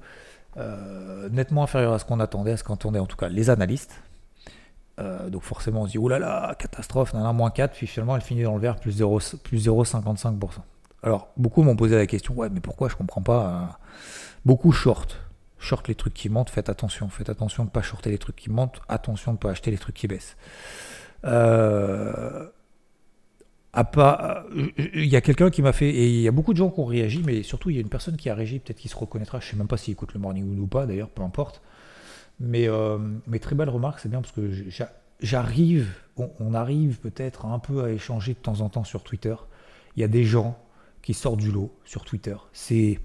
euh, 0.57 1.29
nettement 1.29 1.63
inférieur 1.63 1.93
à 1.93 1.99
ce 1.99 2.05
qu'on 2.05 2.19
attendait, 2.19 2.53
à 2.53 2.57
ce 2.57 2.63
qu'entendaient 2.63 2.99
en 2.99 3.05
tout 3.05 3.17
cas 3.17 3.29
les 3.29 3.49
analystes. 3.49 4.01
Euh, 4.99 5.29
donc 5.29 5.43
forcément 5.43 5.81
on 5.81 5.85
se 5.85 5.91
dit, 5.91 5.97
oh 5.97 6.09
là 6.09 6.19
là, 6.19 6.55
catastrophe, 6.55 7.13
nan, 7.13 7.35
moins 7.35 7.49
4, 7.49 7.73
puis 7.73 7.87
finalement 7.87 8.15
elle 8.15 8.21
finit 8.21 8.43
dans 8.43 8.55
le 8.55 8.61
vert, 8.61 8.77
plus 8.77 8.99
0,55%. 8.99 10.37
Alors 11.03 11.29
beaucoup 11.37 11.63
m'ont 11.63 11.75
posé 11.75 11.95
la 11.95 12.05
question, 12.05 12.33
ouais 12.35 12.49
mais 12.49 12.59
pourquoi 12.59 12.89
je 12.89 12.95
comprends 12.95 13.21
pas 13.21 13.47
euh, 13.47 13.65
Beaucoup 14.45 14.71
short. 14.71 15.17
Short 15.59 15.87
les 15.87 15.95
trucs 15.95 16.13
qui 16.13 16.29
montent, 16.29 16.49
faites 16.49 16.69
attention, 16.69 17.07
faites 17.09 17.29
attention 17.29 17.63
de 17.63 17.69
ne 17.69 17.71
pas 17.71 17.81
shorter 17.81 18.09
les 18.09 18.17
trucs 18.17 18.35
qui 18.35 18.49
montent, 18.49 18.81
attention 18.89 19.31
de 19.31 19.37
ne 19.37 19.39
pas 19.39 19.51
acheter 19.51 19.71
les 19.71 19.77
trucs 19.77 19.95
qui 19.95 20.07
baissent. 20.07 20.35
Euh, 21.23 22.47
pas, 23.71 24.45
il 24.77 25.05
y 25.05 25.15
a 25.15 25.21
quelqu'un 25.21 25.49
qui 25.49 25.61
m'a 25.61 25.71
fait, 25.71 25.89
et 25.89 26.07
il 26.09 26.21
y 26.21 26.27
a 26.27 26.31
beaucoup 26.31 26.53
de 26.53 26.57
gens 26.57 26.69
qui 26.69 26.79
ont 26.79 26.85
réagi, 26.85 27.23
mais 27.25 27.41
surtout 27.41 27.69
il 27.69 27.75
y 27.75 27.79
a 27.79 27.81
une 27.81 27.89
personne 27.89 28.17
qui 28.17 28.29
a 28.29 28.35
réagi, 28.35 28.59
peut-être 28.59 28.79
qui 28.79 28.89
se 28.89 28.95
reconnaîtra, 28.95 29.39
je 29.39 29.47
sais 29.47 29.55
même 29.55 29.67
pas 29.67 29.77
s'il 29.77 29.93
écoute 29.93 30.13
le 30.13 30.19
morning 30.19 30.59
ou 30.59 30.67
pas 30.67 30.85
d'ailleurs, 30.85 31.09
peu 31.09 31.23
importe. 31.23 31.61
Mais, 32.41 32.67
euh, 32.67 32.97
très 33.39 33.55
belle 33.55 33.69
remarque, 33.69 33.99
c'est 33.99 34.09
bien 34.09 34.21
parce 34.21 34.33
que 34.33 34.51
j'arrive, 35.21 35.93
on, 36.17 36.53
arrive 36.53 36.99
peut-être 36.99 37.45
un 37.45 37.59
peu 37.59 37.83
à 37.83 37.91
échanger 37.91 38.33
de 38.33 38.39
temps 38.39 38.61
en 38.61 38.69
temps 38.69 38.83
sur 38.83 39.03
Twitter. 39.03 39.35
Il 39.95 40.01
y 40.01 40.03
a 40.03 40.07
des 40.07 40.23
gens 40.23 40.57
qui 41.03 41.13
sortent 41.13 41.39
du 41.39 41.51
lot 41.51 41.71
sur 41.85 42.03
Twitter. 42.03 42.35
C'est 42.51 42.99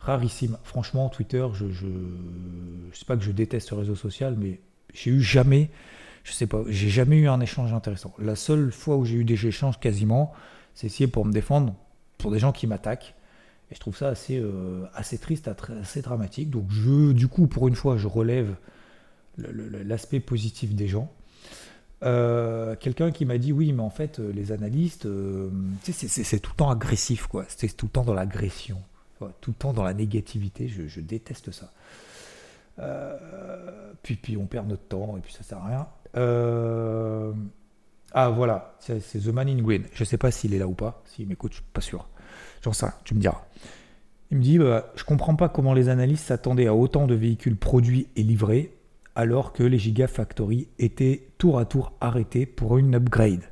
rarissime. 0.00 0.58
Franchement, 0.64 1.08
Twitter, 1.10 1.46
je, 1.52 1.70
je, 1.70 1.86
sais 2.92 3.04
pas 3.04 3.16
que 3.16 3.22
je 3.22 3.30
déteste 3.30 3.68
ce 3.68 3.74
réseau 3.74 3.94
social, 3.94 4.34
mais 4.36 4.60
j'ai 4.92 5.10
eu 5.10 5.22
jamais, 5.22 5.70
je 6.24 6.32
sais 6.32 6.46
pas, 6.46 6.62
j'ai 6.68 6.88
jamais 6.88 7.16
eu 7.16 7.28
un 7.28 7.40
échange 7.40 7.72
intéressant. 7.72 8.14
La 8.18 8.36
seule 8.36 8.72
fois 8.72 8.96
où 8.96 9.04
j'ai 9.04 9.16
eu 9.16 9.24
des 9.24 9.46
échanges 9.46 9.78
quasiment, 9.80 10.32
c'est 10.74 10.86
essayer 10.86 11.06
pour 11.06 11.24
me 11.24 11.32
défendre 11.32 11.74
pour 12.18 12.30
des 12.30 12.38
gens 12.38 12.52
qui 12.52 12.66
m'attaquent. 12.66 13.14
Et 13.70 13.74
je 13.74 13.80
trouve 13.80 13.96
ça 13.96 14.08
assez, 14.08 14.38
euh, 14.38 14.84
assez 14.94 15.18
triste, 15.18 15.48
assez 15.80 16.02
dramatique. 16.02 16.50
Donc 16.50 16.66
je, 16.70 17.12
du 17.12 17.28
coup, 17.28 17.46
pour 17.46 17.68
une 17.68 17.74
fois, 17.74 17.96
je 17.96 18.06
relève 18.06 18.54
l'aspect 19.38 20.20
positif 20.20 20.74
des 20.74 20.88
gens. 20.88 21.10
Euh, 22.02 22.76
quelqu'un 22.76 23.10
qui 23.10 23.24
m'a 23.24 23.38
dit 23.38 23.52
oui, 23.52 23.72
mais 23.72 23.82
en 23.82 23.90
fait, 23.90 24.18
euh, 24.18 24.32
les 24.32 24.52
analystes, 24.52 25.06
c'est 25.82 26.40
tout 26.40 26.52
le 26.52 26.56
temps 26.56 26.70
agressif, 26.70 27.26
quoi. 27.26 27.44
C'est 27.48 27.76
tout 27.76 27.86
le 27.86 27.90
temps 27.90 28.04
dans 28.04 28.14
l'agression, 28.14 28.80
tout 29.40 29.50
le 29.50 29.56
temps 29.56 29.72
dans 29.72 29.84
la 29.84 29.94
négativité. 29.94 30.68
Je, 30.68 31.00
déteste 31.00 31.50
ça. 31.52 31.72
puis, 34.02 34.16
puis 34.16 34.36
on 34.36 34.46
perd 34.46 34.68
notre 34.68 34.88
temps 34.88 35.16
et 35.16 35.20
puis 35.20 35.32
ça 35.32 35.42
sert 35.42 35.58
à 35.58 35.66
rien. 35.66 35.86
Ah 36.14 37.32
voilà, 38.30 38.76
c'est 38.80 39.00
The 39.00 39.28
Man 39.28 39.48
in 39.48 39.62
Green. 39.62 39.84
Je 39.92 40.04
sais 40.04 40.18
pas 40.18 40.30
s'il 40.30 40.54
est 40.54 40.58
là 40.58 40.66
ou 40.66 40.74
pas. 40.74 41.02
S'il 41.06 41.28
m'écoute, 41.28 41.52
je 41.52 41.56
suis 41.58 41.66
pas 41.72 41.80
sûr. 41.80 42.08
J'en 42.62 42.72
sais 42.72 42.86
tu 43.04 43.14
me 43.14 43.20
diras. 43.20 43.42
Il 44.30 44.38
me 44.38 44.42
dit 44.42 44.58
bah, 44.58 44.92
Je 44.96 45.04
comprends 45.04 45.36
pas 45.36 45.48
comment 45.48 45.74
les 45.74 45.88
analystes 45.88 46.26
s'attendaient 46.26 46.66
à 46.66 46.74
autant 46.74 47.06
de 47.06 47.14
véhicules 47.14 47.56
produits 47.56 48.08
et 48.16 48.22
livrés 48.22 48.76
alors 49.14 49.52
que 49.52 49.62
les 49.62 49.78
Gigafactory 49.78 50.68
étaient 50.78 51.28
tour 51.38 51.58
à 51.58 51.64
tour 51.64 51.92
arrêtés 52.00 52.46
pour 52.46 52.78
une 52.78 52.94
upgrade. 52.94 53.42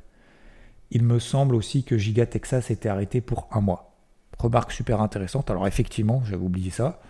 Il 0.91 1.03
me 1.03 1.19
semble 1.19 1.53
aussi 1.55 1.83
que 1.83 1.97
Giga 1.97 2.25
Texas 2.25 2.71
était 2.71 2.89
arrêté 2.89 3.21
pour 3.21 3.47
un 3.51 3.61
mois. 3.61 3.95
Remarque 4.39 4.71
super 4.71 5.01
intéressante. 5.01 5.51
Alors 5.51 5.67
effectivement, 5.67 6.23
j'avais 6.25 6.43
oublié 6.43 6.71
ça. 6.71 7.01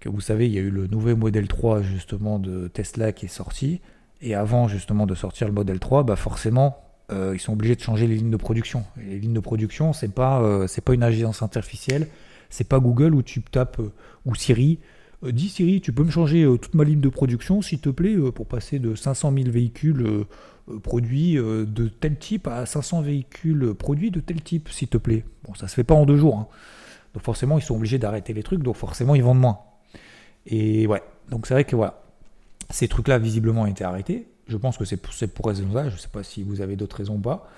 Que 0.00 0.08
vous 0.08 0.20
savez, 0.20 0.46
il 0.46 0.52
y 0.52 0.58
a 0.58 0.60
eu 0.60 0.70
le 0.70 0.86
nouveau 0.86 1.16
modèle 1.16 1.48
3 1.48 1.82
justement 1.82 2.38
de 2.38 2.68
Tesla 2.68 3.12
qui 3.12 3.26
est 3.26 3.28
sorti. 3.28 3.80
Et 4.24 4.34
avant 4.34 4.68
justement 4.68 5.04
de 5.04 5.14
sortir 5.14 5.46
le 5.46 5.52
modèle 5.52 5.78
3, 5.78 6.02
bah 6.02 6.16
forcément, 6.16 6.78
euh, 7.12 7.32
ils 7.34 7.38
sont 7.38 7.52
obligés 7.52 7.76
de 7.76 7.82
changer 7.82 8.06
les 8.06 8.16
lignes 8.16 8.30
de 8.30 8.38
production. 8.38 8.82
les 8.96 9.18
lignes 9.18 9.34
de 9.34 9.40
production, 9.40 9.92
c'est 9.92 10.08
pas 10.08 10.40
euh, 10.40 10.66
pas 10.82 10.94
une 10.94 11.02
agence 11.02 11.42
artificielle, 11.42 12.08
c'est 12.48 12.66
pas 12.66 12.80
Google 12.80 13.14
où 13.14 13.22
tu 13.22 13.42
tapes 13.42 13.80
euh, 13.80 13.92
ou 14.24 14.34
Siri. 14.34 14.78
dis 15.22 15.50
Siri, 15.50 15.82
tu 15.82 15.92
peux 15.92 16.04
me 16.04 16.10
changer 16.10 16.42
toute 16.58 16.74
ma 16.74 16.84
ligne 16.84 17.02
de 17.02 17.08
production, 17.10 17.60
s'il 17.60 17.80
te 17.80 17.90
plaît, 17.90 18.16
pour 18.34 18.46
passer 18.46 18.78
de 18.78 18.94
500 18.94 19.30
000 19.36 19.50
véhicules 19.50 20.24
produits 20.82 21.34
de 21.34 21.88
tel 21.88 22.18
type 22.18 22.46
à 22.46 22.64
500 22.64 23.02
véhicules 23.02 23.74
produits 23.74 24.10
de 24.10 24.20
tel 24.20 24.40
type, 24.40 24.70
s'il 24.70 24.88
te 24.88 24.96
plaît. 24.96 25.26
Bon, 25.46 25.52
ça 25.52 25.68
se 25.68 25.74
fait 25.74 25.84
pas 25.84 25.94
en 25.94 26.06
deux 26.06 26.16
jours. 26.16 26.38
Hein. 26.38 26.46
Donc 27.12 27.22
forcément, 27.22 27.58
ils 27.58 27.62
sont 27.62 27.76
obligés 27.76 27.98
d'arrêter 27.98 28.32
les 28.32 28.42
trucs, 28.42 28.62
donc 28.62 28.76
forcément, 28.76 29.14
ils 29.14 29.22
vendent 29.22 29.40
moins. 29.40 29.58
Et 30.46 30.86
ouais, 30.86 31.02
donc 31.30 31.46
c'est 31.46 31.54
vrai 31.54 31.64
que 31.64 31.76
voilà, 31.76 32.03
ces 32.70 32.88
trucs-là 32.88 33.18
visiblement 33.18 33.62
ont 33.62 33.66
été 33.66 33.84
arrêtés. 33.84 34.28
Je 34.46 34.56
pense 34.56 34.76
que 34.76 34.84
c'est 34.84 34.96
pour, 34.96 35.12
pour 35.34 35.46
raison-là. 35.46 35.88
Je 35.88 35.94
ne 35.94 36.00
sais 36.00 36.08
pas 36.08 36.22
si 36.22 36.42
vous 36.42 36.60
avez 36.60 36.76
d'autres 36.76 36.96
raisons 36.96 37.16
ou 37.16 37.20
pas. 37.20 37.48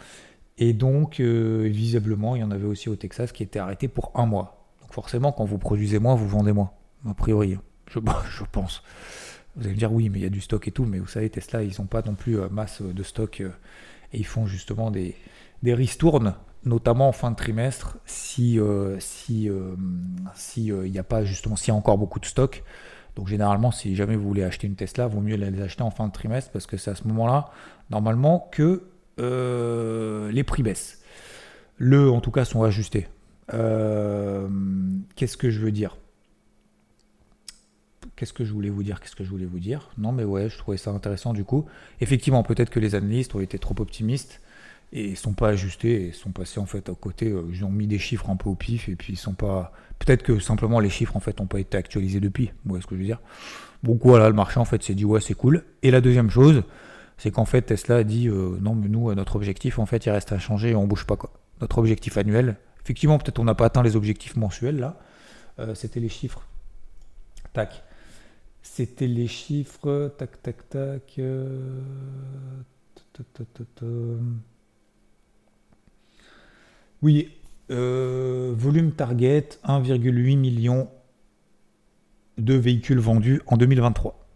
Et 0.58 0.72
donc, 0.72 1.20
euh, 1.20 1.68
visiblement, 1.70 2.36
il 2.36 2.40
y 2.40 2.44
en 2.44 2.50
avait 2.50 2.66
aussi 2.66 2.88
au 2.88 2.96
Texas 2.96 3.32
qui 3.32 3.42
était 3.42 3.58
arrêté 3.58 3.88
pour 3.88 4.10
un 4.14 4.26
mois. 4.26 4.68
Donc 4.80 4.92
forcément, 4.92 5.32
quand 5.32 5.44
vous 5.44 5.58
produisez 5.58 5.98
moins, 5.98 6.14
vous 6.14 6.28
vendez 6.28 6.52
moins. 6.52 6.70
A 7.08 7.14
priori, 7.14 7.58
je, 7.88 7.98
pense. 8.50 8.82
Vous 9.56 9.64
allez 9.64 9.74
me 9.74 9.78
dire 9.78 9.92
oui, 9.92 10.08
mais 10.08 10.20
il 10.20 10.22
y 10.22 10.26
a 10.26 10.30
du 10.30 10.40
stock 10.40 10.66
et 10.66 10.70
tout. 10.70 10.84
Mais 10.84 10.98
vous 10.98 11.06
savez, 11.06 11.28
Tesla, 11.28 11.62
ils 11.62 11.74
n'ont 11.78 11.86
pas 11.86 12.02
non 12.02 12.14
plus 12.14 12.38
euh, 12.38 12.48
masse 12.48 12.80
de 12.80 13.02
stock. 13.02 13.40
Euh, 13.40 13.50
et 14.12 14.18
ils 14.18 14.26
font 14.26 14.46
justement 14.46 14.90
des, 14.90 15.14
des 15.62 15.74
ristournes, 15.74 16.34
notamment 16.64 17.08
en 17.08 17.12
fin 17.12 17.32
de 17.32 17.36
trimestre, 17.36 17.98
si 18.06 18.60
si 19.00 19.50
a 19.50 21.02
pas 21.02 21.24
justement 21.24 21.56
s'il 21.56 21.68
y 21.68 21.70
a 21.72 21.74
encore 21.74 21.98
beaucoup 21.98 22.20
de 22.20 22.24
stock. 22.24 22.62
Donc 23.16 23.28
généralement, 23.28 23.70
si 23.70 23.96
jamais 23.96 24.14
vous 24.14 24.28
voulez 24.28 24.44
acheter 24.44 24.66
une 24.66 24.76
Tesla, 24.76 25.06
vaut 25.06 25.20
mieux 25.20 25.36
les 25.36 25.62
acheter 25.62 25.82
en 25.82 25.90
fin 25.90 26.06
de 26.06 26.12
trimestre 26.12 26.52
parce 26.52 26.66
que 26.66 26.76
c'est 26.76 26.90
à 26.90 26.94
ce 26.94 27.08
moment-là, 27.08 27.50
normalement, 27.90 28.48
que 28.52 28.84
euh, 29.18 30.30
les 30.30 30.44
prix 30.44 30.62
baissent. 30.62 31.02
Le, 31.78 32.10
en 32.10 32.20
tout 32.20 32.30
cas, 32.30 32.44
sont 32.44 32.62
ajustés. 32.62 33.08
Euh, 33.54 34.48
qu'est-ce 35.14 35.38
que 35.38 35.50
je 35.50 35.60
veux 35.60 35.72
dire? 35.72 35.96
Qu'est-ce 38.16 38.32
que 38.32 38.44
je 38.44 38.52
voulais 38.52 38.70
vous 38.70 38.82
dire? 38.82 39.00
Qu'est-ce 39.00 39.16
que 39.16 39.24
je 39.24 39.30
voulais 39.30 39.46
vous 39.46 39.58
dire? 39.58 39.90
Non, 39.98 40.12
mais 40.12 40.24
ouais, 40.24 40.48
je 40.48 40.58
trouvais 40.58 40.76
ça 40.76 40.90
intéressant 40.90 41.32
du 41.32 41.44
coup. 41.44 41.66
Effectivement, 42.00 42.42
peut-être 42.42 42.70
que 42.70 42.80
les 42.80 42.94
analystes 42.94 43.34
ont 43.34 43.40
été 43.40 43.58
trop 43.58 43.74
optimistes 43.78 44.40
et 44.92 45.08
ils 45.08 45.16
sont 45.16 45.32
pas 45.32 45.48
ajustés 45.48 46.06
et 46.06 46.12
sont 46.12 46.30
passés 46.30 46.60
en 46.60 46.66
fait 46.66 46.88
à 46.88 46.94
côté. 46.94 47.30
Euh, 47.30 47.42
ils 47.52 47.64
ont 47.64 47.70
mis 47.70 47.86
des 47.86 47.98
chiffres 47.98 48.30
un 48.30 48.36
peu 48.36 48.48
au 48.48 48.54
pif 48.54 48.88
et 48.88 48.96
puis 48.96 49.14
ils 49.14 49.18
sont 49.18 49.34
pas. 49.34 49.72
Peut-être 49.98 50.22
que 50.22 50.38
simplement 50.38 50.80
les 50.80 50.90
chiffres 50.90 51.16
en 51.16 51.20
fait 51.20 51.38
n'ont 51.40 51.46
pas 51.46 51.60
été 51.60 51.76
actualisés 51.76 52.20
depuis. 52.20 52.46
Vous 52.64 52.70
voyez 52.70 52.82
ce 52.82 52.86
que 52.86 52.94
je 52.94 53.00
veux 53.00 53.06
dire? 53.06 53.20
Donc 53.82 54.00
voilà, 54.02 54.28
le 54.28 54.34
marché 54.34 54.60
en 54.60 54.64
fait 54.64 54.82
s'est 54.82 54.94
dit 54.94 55.04
ouais 55.04 55.20
c'est 55.20 55.34
cool. 55.34 55.64
Et 55.82 55.90
la 55.90 56.00
deuxième 56.00 56.30
chose, 56.30 56.62
c'est 57.18 57.30
qu'en 57.30 57.44
fait 57.44 57.62
Tesla 57.62 57.96
a 57.96 58.04
dit 58.04 58.28
euh, 58.28 58.58
non 58.60 58.74
mais 58.74 58.88
nous 58.88 59.12
notre 59.14 59.36
objectif 59.36 59.78
en 59.78 59.86
fait 59.86 60.06
il 60.06 60.10
reste 60.10 60.32
à 60.32 60.38
changer 60.38 60.70
et 60.70 60.74
on 60.74 60.86
bouge 60.86 61.04
pas 61.04 61.16
quoi. 61.16 61.32
Notre 61.60 61.78
objectif 61.78 62.16
annuel. 62.16 62.56
Effectivement 62.84 63.18
peut-être 63.18 63.38
on 63.38 63.44
n'a 63.44 63.54
pas 63.54 63.66
atteint 63.66 63.82
les 63.82 63.96
objectifs 63.96 64.36
mensuels 64.36 64.78
là. 64.78 64.98
Euh, 65.58 65.74
c'était 65.74 66.00
les 66.00 66.08
chiffres. 66.08 66.46
Tac. 67.52 67.82
C'était 68.62 69.06
les 69.06 69.26
chiffres. 69.26 70.14
Tac 70.18 70.42
tac 70.42 70.68
tac. 70.68 71.20
Oui, 77.02 77.28
euh, 77.70 78.54
volume 78.56 78.92
target 78.92 79.48
1,8 79.64 80.36
million 80.38 80.88
de 82.38 82.54
véhicules 82.54 82.98
vendus 82.98 83.42
en 83.46 83.56
2023. 83.56 84.26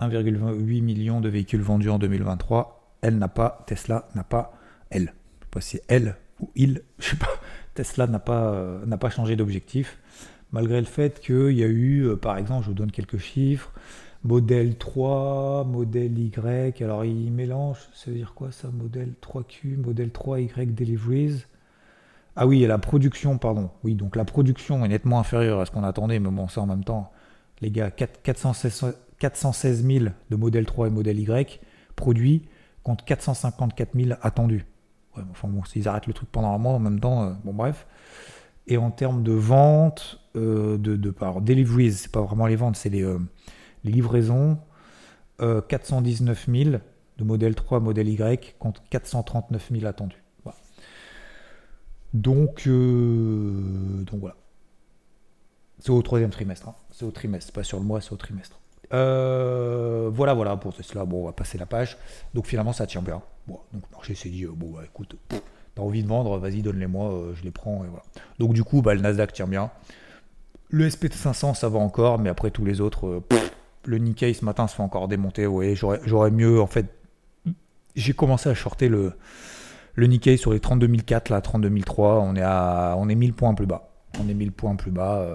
1,8 0.00 0.82
million 0.82 1.20
de 1.20 1.28
véhicules 1.28 1.62
vendus 1.62 1.88
en 1.88 1.98
2023. 1.98 2.96
Elle 3.00 3.16
n'a 3.18 3.28
pas, 3.28 3.64
Tesla 3.66 4.08
n'a 4.14 4.24
pas, 4.24 4.52
elle. 4.90 5.14
Je 5.40 5.44
sais 5.44 5.50
pas 5.50 5.60
si 5.60 5.80
elle 5.88 6.16
ou 6.40 6.50
il, 6.54 6.82
je 6.98 7.10
sais 7.10 7.16
pas. 7.16 7.28
Tesla 7.74 8.06
n'a 8.06 8.18
pas, 8.18 8.52
euh, 8.52 8.84
n'a 8.84 8.98
pas 8.98 9.10
changé 9.10 9.36
d'objectif. 9.36 9.98
Malgré 10.52 10.80
le 10.80 10.86
fait 10.86 11.20
qu'il 11.20 11.52
y 11.52 11.62
a 11.62 11.68
eu, 11.68 12.02
euh, 12.02 12.16
par 12.16 12.36
exemple, 12.36 12.64
je 12.64 12.68
vous 12.68 12.74
donne 12.74 12.90
quelques 12.90 13.18
chiffres, 13.18 13.72
modèle 14.22 14.76
3, 14.76 15.64
modèle 15.64 16.18
Y, 16.18 16.82
alors 16.82 17.04
il 17.04 17.32
mélange, 17.32 17.78
ça 17.94 18.10
veut 18.10 18.16
dire 18.16 18.34
quoi 18.34 18.52
ça? 18.52 18.68
Modèle 18.68 19.14
3Q, 19.22 19.76
modèle 19.78 20.08
3Y 20.08 20.74
Deliveries, 20.74 21.44
Ah 22.42 22.46
oui, 22.46 22.64
et 22.64 22.66
la 22.66 22.78
production, 22.78 23.36
pardon. 23.36 23.68
Oui, 23.84 23.94
donc 23.94 24.16
la 24.16 24.24
production 24.24 24.82
est 24.82 24.88
nettement 24.88 25.20
inférieure 25.20 25.60
à 25.60 25.66
ce 25.66 25.70
qu'on 25.70 25.84
attendait, 25.84 26.18
mais 26.20 26.30
bon, 26.30 26.48
ça 26.48 26.62
en 26.62 26.66
même 26.66 26.84
temps, 26.84 27.12
les 27.60 27.70
gars, 27.70 27.90
416, 27.90 28.96
416 29.18 29.84
000 29.84 30.06
de 30.30 30.36
modèle 30.36 30.64
3 30.64 30.86
et 30.86 30.90
modèle 30.90 31.20
Y 31.20 31.60
produits 31.96 32.48
contre 32.82 33.04
454 33.04 33.90
000 33.94 34.18
attendus. 34.22 34.64
Enfin 35.30 35.48
bon, 35.48 35.64
s'ils 35.64 35.86
arrêtent 35.86 36.06
le 36.06 36.14
truc 36.14 36.30
pendant 36.32 36.54
un 36.54 36.56
mois 36.56 36.72
en 36.72 36.78
même 36.78 36.98
temps, 36.98 37.24
euh, 37.24 37.32
bon 37.44 37.52
bref. 37.52 37.86
Et 38.66 38.78
en 38.78 38.90
termes 38.90 39.22
de 39.22 39.32
vente, 39.32 40.18
euh, 40.34 40.78
de, 40.78 40.96
de 40.96 41.10
par 41.10 41.42
deliveries, 41.42 41.92
c'est 41.92 42.10
pas 42.10 42.22
vraiment 42.22 42.46
les 42.46 42.56
ventes, 42.56 42.76
c'est 42.76 42.88
les, 42.88 43.04
euh, 43.04 43.18
livraisons, 43.84 44.56
419 45.68 46.48
000 46.50 46.70
de 47.18 47.24
modèle 47.24 47.54
3, 47.54 47.80
modèle 47.80 48.08
Y 48.08 48.56
contre 48.58 48.82
439 48.88 49.68
000 49.72 49.86
attendus. 49.86 50.22
Donc, 52.14 52.66
donc 52.66 54.20
voilà. 54.20 54.36
C'est 55.80 55.90
au 55.90 56.02
troisième 56.02 56.30
trimestre. 56.30 56.68
Hein. 56.68 56.74
C'est 56.90 57.04
au 57.04 57.10
trimestre, 57.10 57.52
pas 57.52 57.64
sur 57.64 57.78
le 57.78 57.84
mois, 57.84 58.00
c'est 58.00 58.12
au 58.12 58.16
trimestre. 58.16 58.60
Euh, 58.92 60.10
voilà, 60.12 60.34
voilà, 60.34 60.56
pour 60.56 60.74
cela, 60.74 61.04
bon, 61.04 61.22
on 61.22 61.26
va 61.26 61.32
passer 61.32 61.58
la 61.58 61.66
page. 61.66 61.96
Donc 62.34 62.46
finalement, 62.46 62.72
ça 62.72 62.86
tient 62.86 63.02
bien. 63.02 63.22
Bon, 63.46 63.58
donc 63.72 63.82
le 63.90 63.96
marché 63.96 64.14
s'est 64.14 64.28
dit, 64.28 64.44
euh, 64.44 64.52
bon, 64.54 64.70
bah, 64.70 64.82
écoute, 64.84 65.16
t'as 65.74 65.82
envie 65.82 66.02
de 66.02 66.08
vendre, 66.08 66.38
vas-y, 66.38 66.62
donne-les-moi, 66.62 67.12
euh, 67.12 67.34
je 67.34 67.44
les 67.44 67.50
prends, 67.50 67.84
et 67.84 67.88
voilà. 67.88 68.02
Donc 68.38 68.52
du 68.52 68.64
coup, 68.64 68.82
bah, 68.82 68.94
le 68.94 69.00
Nasdaq 69.00 69.32
tient 69.32 69.46
bien. 69.46 69.70
Le 70.68 70.88
SP500, 70.88 71.54
ça 71.54 71.68
va 71.68 71.78
encore, 71.78 72.18
mais 72.18 72.28
après 72.28 72.50
tous 72.50 72.64
les 72.64 72.80
autres, 72.80 73.22
le 73.84 73.98
Nikkei 73.98 74.34
ce 74.34 74.44
matin 74.44 74.68
se 74.68 74.76
fait 74.76 74.82
encore 74.82 75.08
démonter. 75.08 75.46
Ouais, 75.46 75.74
j'aurais 75.74 76.30
mieux, 76.30 76.60
en 76.60 76.66
fait, 76.66 76.86
j'ai 77.96 78.12
commencé 78.12 78.48
à 78.48 78.54
shorter 78.54 78.88
le, 78.88 79.14
le 80.00 80.06
Nikkei 80.06 80.36
sur 80.36 80.52
les 80.52 80.60
32004, 80.60 81.28
là, 81.28 81.40
32003, 81.40 82.20
on 82.20 82.34
est 82.34 82.42
à, 82.42 82.94
on 82.98 83.08
est 83.08 83.14
1000 83.14 83.34
points 83.34 83.54
plus 83.54 83.66
bas. 83.66 83.90
On 84.18 84.28
est 84.28 84.34
1000 84.34 84.52
points 84.52 84.74
plus 84.76 84.90
bas. 84.90 85.26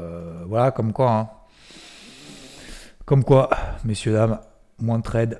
voilà, 0.47 0.71
comme 0.71 0.91
quoi, 0.91 1.11
hein. 1.11 1.29
Comme 3.05 3.23
quoi, 3.23 3.51
messieurs, 3.83 4.13
dames, 4.13 4.39
moins 4.79 4.97
de 4.97 5.03
trade, 5.03 5.39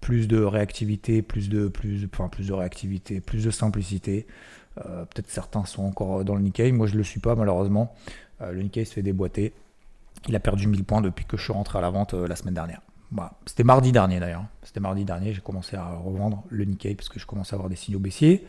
plus 0.00 0.28
de 0.28 0.40
réactivité, 0.42 1.22
plus 1.22 1.48
de, 1.48 1.66
plus, 1.66 2.08
enfin, 2.12 2.28
plus 2.28 2.46
de 2.46 2.52
réactivité, 2.52 3.20
plus 3.20 3.44
de 3.44 3.50
simplicité. 3.50 4.26
Euh, 4.78 5.04
peut-être 5.04 5.28
certains 5.28 5.64
sont 5.64 5.82
encore 5.82 6.24
dans 6.24 6.36
le 6.36 6.42
Nikkei. 6.42 6.70
Moi, 6.70 6.86
je 6.86 6.92
ne 6.92 6.98
le 6.98 7.04
suis 7.04 7.20
pas, 7.20 7.34
malheureusement. 7.34 7.94
Euh, 8.40 8.52
le 8.52 8.62
Nikkei 8.62 8.84
se 8.84 8.94
fait 8.94 9.02
déboîter. 9.02 9.52
Il 10.28 10.36
a 10.36 10.40
perdu 10.40 10.68
1000 10.68 10.84
points 10.84 11.00
depuis 11.00 11.24
que 11.24 11.36
je 11.36 11.42
suis 11.42 11.52
rentré 11.52 11.78
à 11.78 11.82
la 11.82 11.90
vente 11.90 12.14
euh, 12.14 12.28
la 12.28 12.36
semaine 12.36 12.54
dernière. 12.54 12.80
Voilà. 13.12 13.32
C'était 13.46 13.64
mardi 13.64 13.92
dernier 13.92 14.20
d'ailleurs. 14.20 14.44
C'était 14.62 14.80
mardi 14.80 15.04
dernier, 15.04 15.32
j'ai 15.32 15.40
commencé 15.40 15.76
à 15.76 15.94
revendre 15.96 16.44
le 16.48 16.64
Nikkei 16.64 16.94
parce 16.94 17.08
que 17.08 17.18
je 17.18 17.26
commençais 17.26 17.54
à 17.54 17.56
avoir 17.56 17.68
des 17.68 17.76
signaux 17.76 17.98
baissiers. 17.98 18.46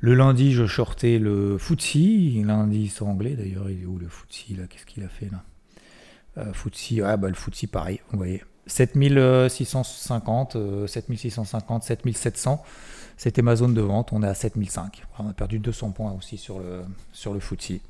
Le 0.00 0.14
lundi, 0.14 0.52
je 0.52 0.66
shortais 0.66 1.18
le 1.18 1.58
FTSE. 1.58 2.44
Lundi, 2.44 2.88
c'est 2.88 3.02
anglais 3.02 3.34
d'ailleurs. 3.36 3.70
Il 3.70 3.82
est 3.82 3.86
où 3.86 3.98
le 3.98 4.08
FTSE 4.08 4.56
là? 4.56 4.64
Qu'est-ce 4.68 4.84
qu'il 4.84 5.04
a 5.04 5.08
fait 5.08 5.30
là? 5.30 5.44
Euh, 6.38 6.52
ouais, 6.52 7.16
bah, 7.16 7.28
le 7.28 7.34
FTSE 7.34 7.66
pareil, 7.66 8.00
vous 8.10 8.18
voyez. 8.18 8.42
7650, 8.66 10.56
7650, 10.86 11.82
7700, 11.82 12.62
c'était 13.16 13.42
ma 13.42 13.56
zone 13.56 13.74
de 13.74 13.80
vente. 13.80 14.12
On 14.12 14.22
est 14.22 14.26
à 14.26 14.34
7005. 14.34 15.04
On 15.18 15.28
a 15.28 15.32
perdu 15.32 15.58
200 15.58 15.90
points 15.92 16.12
aussi 16.12 16.36
sur 16.36 16.58
le, 16.58 16.82
sur 17.12 17.34
le 17.34 17.40
FTSE. 17.40 17.80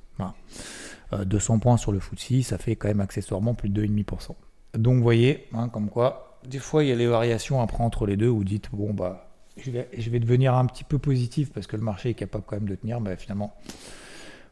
200 1.12 1.54
euh, 1.54 1.58
points 1.58 1.76
sur 1.76 1.92
le 1.92 2.00
FTSE, 2.00 2.42
ça 2.42 2.58
fait 2.58 2.76
quand 2.76 2.88
même 2.88 3.00
accessoirement 3.00 3.54
plus 3.54 3.68
de 3.68 3.84
2,5%. 3.84 4.34
Donc 4.76 4.96
vous 4.96 5.02
voyez, 5.02 5.46
hein, 5.54 5.68
comme 5.68 5.88
quoi, 5.88 6.38
des 6.46 6.58
fois 6.58 6.82
il 6.82 6.88
y 6.88 6.92
a 6.92 6.96
les 6.96 7.06
variations 7.06 7.60
après 7.60 7.82
entre 7.84 8.06
les 8.06 8.16
deux, 8.16 8.28
vous 8.28 8.44
dites, 8.44 8.68
bon 8.72 8.92
bah, 8.94 9.28
je 9.56 9.70
vais, 9.70 10.18
devenir 10.18 10.54
un 10.54 10.66
petit 10.66 10.84
peu 10.84 10.98
positif 10.98 11.52
parce 11.52 11.66
que 11.66 11.76
le 11.76 11.82
marché 11.82 12.10
est 12.10 12.14
capable 12.14 12.44
quand 12.46 12.56
même 12.56 12.68
de 12.68 12.74
tenir, 12.74 13.00
mais 13.00 13.16
finalement, 13.16 13.54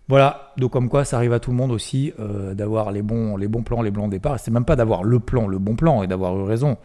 voilà, 0.09 0.53
donc 0.57 0.73
comme 0.73 0.89
quoi 0.89 1.05
ça 1.05 1.17
arrive 1.17 1.33
à 1.33 1.41
tout 1.41 1.51
le 1.51 1.57
monde 1.57 1.71
aussi 1.71 2.13
euh, 2.19 2.55
d'avoir 2.55 2.93
les 2.93 3.03
bons, 3.03 3.37
les 3.37 3.49
bons 3.49 3.63
plans, 3.63 3.81
les 3.81 3.91
bons 3.91 4.09
départs. 4.09 4.41
C'est 4.41 4.51
même 4.51 4.65
pas 4.65 4.77
d'avoir 4.77 5.05
le 5.05 5.21
plan, 5.21 5.47
le 5.47 5.59
bon 5.59 5.77
plan 5.77 6.03
et 6.03 6.07
d'avoir 6.07 6.37
eu 6.37 6.43
raison. 6.43 6.77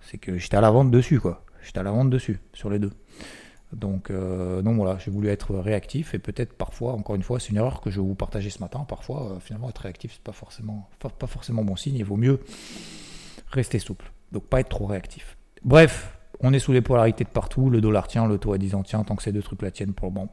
C'est 0.00 0.18
que 0.18 0.38
j'étais 0.38 0.56
à 0.56 0.62
la 0.62 0.70
vente 0.70 0.90
dessus, 0.90 1.20
quoi. 1.20 1.44
J'étais 1.62 1.80
à 1.80 1.82
la 1.82 1.90
vente 1.90 2.10
dessus, 2.10 2.40
sur 2.54 2.70
les 2.70 2.78
deux. 2.78 2.90
Donc, 3.72 4.10
euh, 4.10 4.62
voilà, 4.64 4.98
j'ai 4.98 5.10
voulu 5.10 5.28
être 5.28 5.54
réactif 5.54 6.14
et 6.14 6.18
peut-être 6.18 6.54
parfois, 6.54 6.92
encore 6.94 7.14
une 7.14 7.22
fois, 7.22 7.38
c'est 7.38 7.50
une 7.50 7.56
erreur 7.56 7.80
que 7.80 7.90
je 7.90 8.00
vais 8.00 8.06
vous 8.06 8.14
partager 8.14 8.50
ce 8.50 8.60
matin. 8.60 8.84
Parfois, 8.88 9.32
euh, 9.32 9.40
finalement, 9.40 9.68
être 9.68 9.78
réactif, 9.78 10.12
c'est 10.14 10.22
pas 10.22 10.32
forcément, 10.32 10.88
pas 10.98 11.26
forcément 11.26 11.62
bon 11.62 11.76
signe. 11.76 11.96
Il 11.96 12.04
vaut 12.04 12.16
mieux 12.16 12.40
rester 13.50 13.78
souple. 13.78 14.10
Donc, 14.32 14.44
pas 14.44 14.60
être 14.60 14.68
trop 14.68 14.86
réactif. 14.86 15.36
Bref, 15.62 16.18
on 16.40 16.52
est 16.52 16.58
sous 16.58 16.72
les 16.72 16.80
polarités 16.80 17.24
de 17.24 17.28
partout. 17.28 17.70
Le 17.70 17.80
dollar 17.80 18.08
tient, 18.08 18.26
le 18.26 18.38
taux 18.38 18.52
à 18.52 18.58
10 18.58 18.74
ans 18.74 18.82
tient. 18.82 19.04
Tant 19.04 19.14
que 19.16 19.22
ces 19.22 19.32
deux 19.32 19.42
trucs-là 19.42 19.70
tiennent 19.70 19.92
pour 19.92 20.08
le 20.08 20.14
moment, 20.14 20.32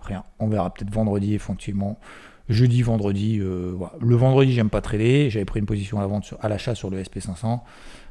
rien. 0.00 0.24
On 0.38 0.48
verra 0.48 0.72
peut-être 0.72 0.92
vendredi, 0.92 1.34
effectivement. 1.34 1.98
Jeudi, 2.48 2.82
vendredi. 2.82 3.38
Euh, 3.40 3.74
le 4.00 4.16
vendredi, 4.16 4.52
j'aime 4.52 4.68
pas 4.68 4.82
trader. 4.82 5.30
J'avais 5.30 5.46
pris 5.46 5.60
une 5.60 5.66
position 5.66 5.98
à, 6.40 6.48
l'achat 6.48 6.74
sur 6.74 6.90
le 6.90 7.02
SP500. 7.02 7.60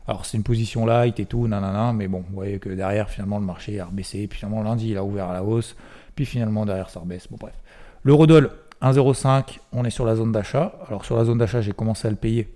Alors, 0.07 0.25
c'est 0.25 0.37
une 0.37 0.43
position 0.43 0.85
light 0.85 1.19
et 1.19 1.25
tout, 1.25 1.47
nanana. 1.47 1.93
Mais 1.93 2.07
bon, 2.07 2.23
vous 2.27 2.35
voyez 2.35 2.59
que 2.59 2.69
derrière, 2.69 3.09
finalement, 3.09 3.39
le 3.39 3.45
marché 3.45 3.79
a 3.79 3.85
rebaissé. 3.85 4.27
Puis 4.27 4.39
finalement, 4.39 4.63
lundi, 4.63 4.89
il 4.91 4.97
a 4.97 5.03
ouvert 5.03 5.29
à 5.29 5.33
la 5.33 5.43
hausse. 5.43 5.75
Puis 6.15 6.25
finalement, 6.25 6.65
derrière, 6.65 6.89
ça 6.89 6.99
rebaisse. 6.99 7.27
Bon, 7.29 7.37
bref. 7.39 7.55
L'eurodoll, 8.03 8.51
1,05. 8.81 9.59
On 9.71 9.85
est 9.85 9.89
sur 9.89 10.05
la 10.05 10.15
zone 10.15 10.31
d'achat. 10.31 10.73
Alors, 10.87 11.05
sur 11.05 11.15
la 11.15 11.25
zone 11.25 11.37
d'achat, 11.37 11.61
j'ai 11.61 11.71
commencé 11.71 12.07
à 12.07 12.11
le 12.11 12.17
payer 12.17 12.53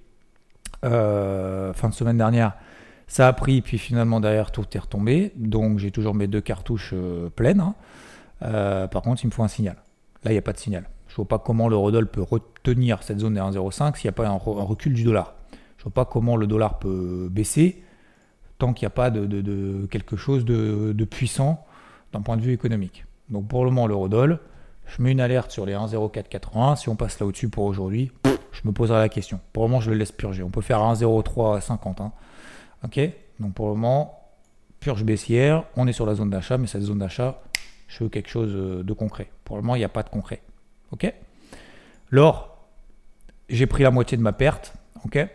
euh, 0.85 1.73
fin 1.73 1.89
de 1.89 1.93
semaine 1.93 2.17
dernière. 2.17 2.53
Ça 3.07 3.27
a 3.27 3.33
pris, 3.33 3.61
puis 3.61 3.77
finalement 3.77 4.19
derrière 4.19 4.51
tout 4.51 4.65
est 4.73 4.79
retombé. 4.79 5.31
Donc 5.35 5.79
j'ai 5.79 5.91
toujours 5.91 6.13
mes 6.13 6.27
deux 6.27 6.41
cartouches 6.41 6.91
euh, 6.93 7.29
pleines. 7.29 7.61
Hein. 7.61 7.75
Euh, 8.43 8.87
par 8.87 9.01
contre, 9.01 9.23
il 9.23 9.27
me 9.27 9.31
faut 9.31 9.43
un 9.43 9.47
signal. 9.47 9.77
Là, 10.23 10.31
il 10.31 10.33
n'y 10.33 10.39
a 10.39 10.41
pas 10.41 10.53
de 10.53 10.57
signal. 10.57 10.83
Je 11.07 11.13
ne 11.13 11.15
vois 11.17 11.27
pas 11.27 11.39
comment 11.39 11.69
l'eurodoll 11.69 12.07
peut 12.07 12.21
retenir 12.21 13.01
cette 13.01 13.19
zone 13.19 13.35
des 13.35 13.39
1,05 13.39 13.95
s'il 13.95 14.07
n'y 14.07 14.09
a 14.09 14.11
pas 14.11 14.27
un, 14.27 14.35
recul 14.35 14.93
du 14.93 15.03
dollar. 15.03 15.35
Je 15.77 15.83
vois 15.83 15.93
pas 15.93 16.05
comment 16.05 16.35
le 16.35 16.47
dollar 16.47 16.79
peut 16.79 17.27
baisser 17.31 17.83
tant 18.57 18.73
qu'il 18.73 18.85
n'y 18.85 18.87
a 18.87 18.91
pas 18.91 19.09
de, 19.09 19.85
quelque 19.87 20.15
chose 20.15 20.45
de, 20.45 21.03
puissant 21.05 21.65
d'un 22.13 22.21
point 22.21 22.37
de 22.37 22.41
vue 22.41 22.53
économique. 22.53 23.05
Donc 23.29 23.47
pour 23.47 23.65
le 23.65 23.71
moment, 23.71 23.87
l'eurodoll, 23.87 24.39
je 24.85 25.01
mets 25.01 25.11
une 25.11 25.21
alerte 25.21 25.51
sur 25.51 25.65
les 25.65 25.73
1,0480. 25.73 26.77
Si 26.77 26.89
on 26.89 26.95
passe 26.95 27.19
là 27.19 27.25
au-dessus 27.25 27.49
pour 27.49 27.65
aujourd'hui, 27.65 28.11
je 28.51 28.61
me 28.65 28.71
poserai 28.71 28.99
la 28.99 29.09
question. 29.09 29.39
Pour 29.53 29.63
le 29.63 29.69
moment, 29.69 29.81
je 29.81 29.91
le 29.91 29.97
laisse 29.97 30.11
purger. 30.11 30.43
On 30.43 30.49
peut 30.49 30.61
faire 30.61 30.79
1,0350. 30.79 32.01
Hein. 32.01 32.11
Ok? 32.83 32.99
Donc 33.39 33.53
pour 33.53 33.67
le 33.67 33.73
moment, 33.75 34.19
purge 34.79 35.03
baissière. 35.03 35.65
On 35.75 35.87
est 35.87 35.93
sur 35.93 36.05
la 36.05 36.15
zone 36.15 36.29
d'achat, 36.29 36.57
mais 36.57 36.67
cette 36.67 36.83
zone 36.83 36.99
d'achat, 36.99 37.41
je 37.87 38.03
veux 38.03 38.09
quelque 38.09 38.29
chose 38.29 38.51
euh, 38.55 38.83
de 38.83 38.93
concret. 38.93 39.29
Pour 39.43 39.57
le 39.57 39.61
moment, 39.61 39.75
il 39.75 39.79
n'y 39.79 39.85
a 39.85 39.89
pas 39.89 40.03
de 40.03 40.09
concret. 40.09 40.41
Ok? 40.91 41.11
L'or, 42.09 42.65
j'ai 43.49 43.67
pris 43.67 43.83
la 43.83 43.91
moitié 43.91 44.17
de 44.17 44.23
ma 44.23 44.33
perte. 44.33 44.73
Ok? 45.05 45.27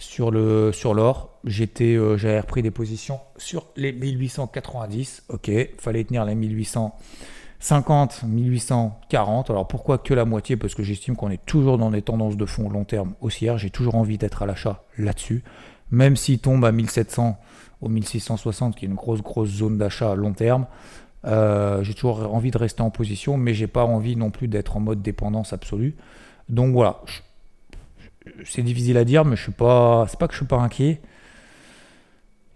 Sur 0.00 0.30
le 0.30 0.72
sur 0.72 0.94
l'or, 0.94 1.38
euh, 1.46 2.16
j'avais 2.16 2.40
repris 2.40 2.62
des 2.62 2.70
positions 2.70 3.20
sur 3.36 3.66
les 3.76 3.92
1890. 3.92 5.24
Ok, 5.28 5.50
fallait 5.78 6.04
tenir 6.04 6.24
les 6.24 6.34
1850, 6.34 8.22
1840. 8.24 9.50
Alors 9.50 9.68
pourquoi 9.68 9.98
que 9.98 10.14
la 10.14 10.24
moitié? 10.24 10.56
Parce 10.56 10.74
que 10.74 10.82
j'estime 10.82 11.16
qu'on 11.16 11.30
est 11.30 11.44
toujours 11.44 11.76
dans 11.76 11.90
des 11.90 12.00
tendances 12.00 12.38
de 12.38 12.46
fond 12.46 12.70
long 12.70 12.84
terme 12.84 13.12
haussières. 13.20 13.58
J'ai 13.58 13.68
toujours 13.68 13.94
envie 13.94 14.16
d'être 14.16 14.42
à 14.42 14.46
l'achat 14.46 14.84
là-dessus. 14.96 15.44
Même 15.90 16.16
s'il 16.16 16.38
tombe 16.38 16.64
à 16.64 16.72
1700 16.72 17.38
ou 17.82 17.88
1660, 17.88 18.76
qui 18.76 18.86
est 18.86 18.88
une 18.88 18.94
grosse 18.94 19.20
grosse 19.20 19.50
zone 19.50 19.76
d'achat 19.76 20.14
long 20.14 20.32
terme, 20.32 20.66
euh, 21.26 21.82
j'ai 21.82 21.92
toujours 21.92 22.34
envie 22.34 22.50
de 22.50 22.58
rester 22.58 22.80
en 22.80 22.88
position, 22.90 23.36
mais 23.36 23.52
j'ai 23.52 23.66
pas 23.66 23.84
envie 23.84 24.16
non 24.16 24.30
plus 24.30 24.48
d'être 24.48 24.78
en 24.78 24.80
mode 24.80 25.02
dépendance 25.02 25.52
absolue. 25.52 25.94
Donc 26.48 26.72
voilà, 26.72 27.02
c'est 28.44 28.62
difficile 28.62 28.96
à 28.96 29.04
dire, 29.04 29.24
mais 29.24 29.36
je 29.36 29.42
suis 29.42 29.52
pas, 29.52 30.06
c'est 30.08 30.18
pas 30.18 30.26
que 30.26 30.34
je 30.34 30.38
suis 30.38 30.46
pas 30.46 30.58
inquiet. 30.58 31.00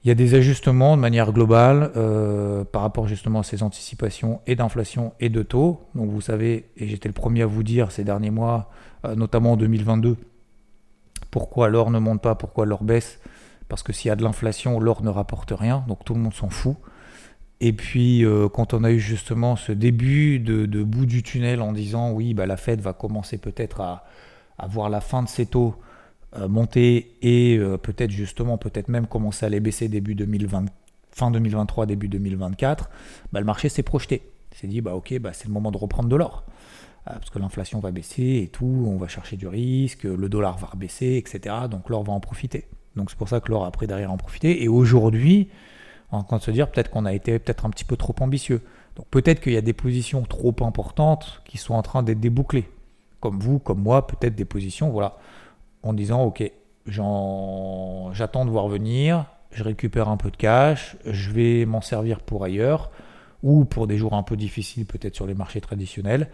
Il 0.05 0.09
y 0.09 0.11
a 0.11 0.15
des 0.15 0.35
ajustements 0.35 0.97
de 0.97 1.01
manière 1.01 1.33
globale 1.33 1.91
euh, 1.97 2.63
par 2.65 2.83
rapport 2.83 3.07
justement 3.07 3.41
à 3.41 3.43
ces 3.43 3.63
anticipations 3.63 4.41
et 4.47 4.55
d'inflation 4.55 5.15
et 5.19 5.31
de 5.31 5.43
taux. 5.43 5.81
Donc 5.95 6.11
vous 6.11 6.21
savez, 6.21 6.67
et 6.77 6.89
j'étais 6.89 7.09
le 7.09 7.15
premier 7.15 7.43
à 7.43 7.47
vous 7.47 7.63
dire 7.63 7.91
ces 7.91 8.05
derniers 8.05 8.31
mois, 8.31 8.71
euh, 9.07 9.15
notamment 9.15 9.53
en 9.53 9.57
2022, 9.57 10.19
pourquoi 11.31 11.71
l'or 11.71 11.91
ne 11.91 11.99
monte 11.99 12.21
pas, 12.21 12.35
pourquoi 12.35 12.67
l'or 12.67 12.85
baisse? 12.85 13.19
Parce 13.69 13.83
que 13.83 13.95
s'il 13.95 14.11
y 14.11 14.13
a 14.13 14.17
de 14.17 14.23
l'inflation, 14.23 14.79
l'or 14.79 15.03
ne 15.03 15.09
rapporte 15.09 15.53
rien, 15.57 15.85
donc 15.89 16.05
tout 16.05 16.13
le 16.13 16.21
monde 16.21 16.35
s'en 16.35 16.51
fout. 16.51 16.77
Et 17.61 17.73
puis, 17.73 18.27
euh, 18.27 18.51
quand 18.51 18.75
on 18.75 18.85
a 18.85 18.91
eu 18.91 19.01
justement 19.01 19.57
ce 19.57 19.73
début 19.73 20.39
de, 20.39 20.83
bout 20.83 21.07
du 21.07 21.23
tunnel 21.23 21.63
en 21.63 21.73
disant 21.73 22.11
oui, 22.11 22.35
bah, 22.35 22.45
la 22.45 22.59
Fed 22.59 22.83
va 22.83 22.93
commencer 22.93 23.39
peut-être 23.39 23.81
à, 23.81 24.05
voir 24.67 24.89
la 24.91 25.01
fin 25.01 25.23
de 25.23 25.29
ses 25.29 25.47
taux 25.47 25.75
euh, 26.37 26.49
monter 26.49 27.17
et 27.23 27.57
euh, 27.57 27.77
peut-être 27.77 28.11
justement, 28.11 28.59
peut-être 28.59 28.89
même 28.89 29.07
commencer 29.07 29.47
à 29.47 29.49
les 29.49 29.61
baisser 29.61 29.89
début 29.89 30.15
2020, 30.15 30.67
fin 31.11 31.31
2023, 31.31 31.87
début 31.87 32.09
2024, 32.09 32.91
bah, 33.33 33.41
le 33.41 33.47
marché 33.47 33.69
s'est 33.69 33.83
projeté. 33.83 34.23
Il 34.53 34.59
s'est 34.59 34.67
dit, 34.67 34.81
bah, 34.81 34.95
ok, 34.95 35.19
bah, 35.21 35.33
c'est 35.33 35.47
le 35.47 35.53
moment 35.53 35.71
de 35.71 35.79
reprendre 35.79 36.09
de 36.09 36.17
l'or. 36.17 36.45
parce 37.05 37.31
que 37.31 37.39
l'inflation 37.39 37.79
va 37.81 37.91
baisser 37.91 38.41
et 38.43 38.49
tout, 38.49 38.85
on 38.89 38.97
va 38.97 39.09
chercher 39.09 39.37
du 39.37 39.47
risque, 39.47 40.05
le 40.05 40.29
dollar 40.29 40.59
va 40.59 40.69
rebaisser, 40.69 41.17
etc. 41.17 41.55
Donc 41.71 41.89
l'or 41.89 42.03
va 42.03 42.13
en 42.13 42.21
profiter. 42.21 42.67
Donc 42.97 43.11
c'est 43.11 43.19
pour 43.19 43.29
ça 43.29 43.41
que 43.41 43.51
l'or 43.51 43.65
a 43.65 43.71
pris 43.71 43.87
derrière 43.87 44.11
en 44.11 44.17
profiter. 44.17 44.63
Et 44.63 44.69
aujourd'hui, 44.69 45.49
en 46.11 46.23
train 46.23 46.39
de 46.39 46.43
se 46.43 46.51
dire 46.51 46.71
peut-être 46.71 46.91
qu'on 46.91 47.05
a 47.05 47.13
été 47.13 47.39
peut-être 47.39 47.67
un 47.67 47.71
petit 47.71 47.85
peu 47.85 47.97
trop 47.97 48.15
ambitieux. 48.21 48.63
Donc 48.97 49.07
peut-être 49.09 49.41
qu'il 49.41 49.53
y 49.53 49.57
a 49.57 49.63
des 49.63 49.73
positions 49.73 50.23
trop 50.23 50.55
importantes 50.61 51.43
qui 51.45 51.59
sont 51.59 51.75
en 51.75 51.83
train 51.83 52.03
d'être 52.03 52.21
débouclées. 52.21 52.69
Comme 53.25 53.39
vous, 53.39 53.59
comme 53.59 53.81
moi, 53.81 54.07
peut-être 54.07 54.35
des 54.35 54.45
positions, 54.45 54.91
voilà, 54.91 55.17
en 55.83 55.95
disant, 55.95 56.25
ok, 56.25 56.43
j'attends 56.87 58.45
de 58.45 58.51
voir 58.51 58.69
venir, 58.69 59.25
je 59.51 59.65
récupère 59.65 60.11
un 60.11 60.19
peu 60.19 60.31
de 60.31 60.37
cash, 60.37 60.99
je 61.07 61.31
vais 61.31 61.65
m'en 61.65 61.81
servir 61.81 62.21
pour 62.21 62.45
ailleurs, 62.45 62.91
ou 63.43 63.65
pour 63.65 63.87
des 63.87 63.97
jours 63.97 64.13
un 64.13 64.23
peu 64.25 64.37
difficiles 64.37 64.85
peut-être 64.85 65.15
sur 65.15 65.27
les 65.27 65.33
marchés 65.33 65.63
traditionnels. 65.63 66.29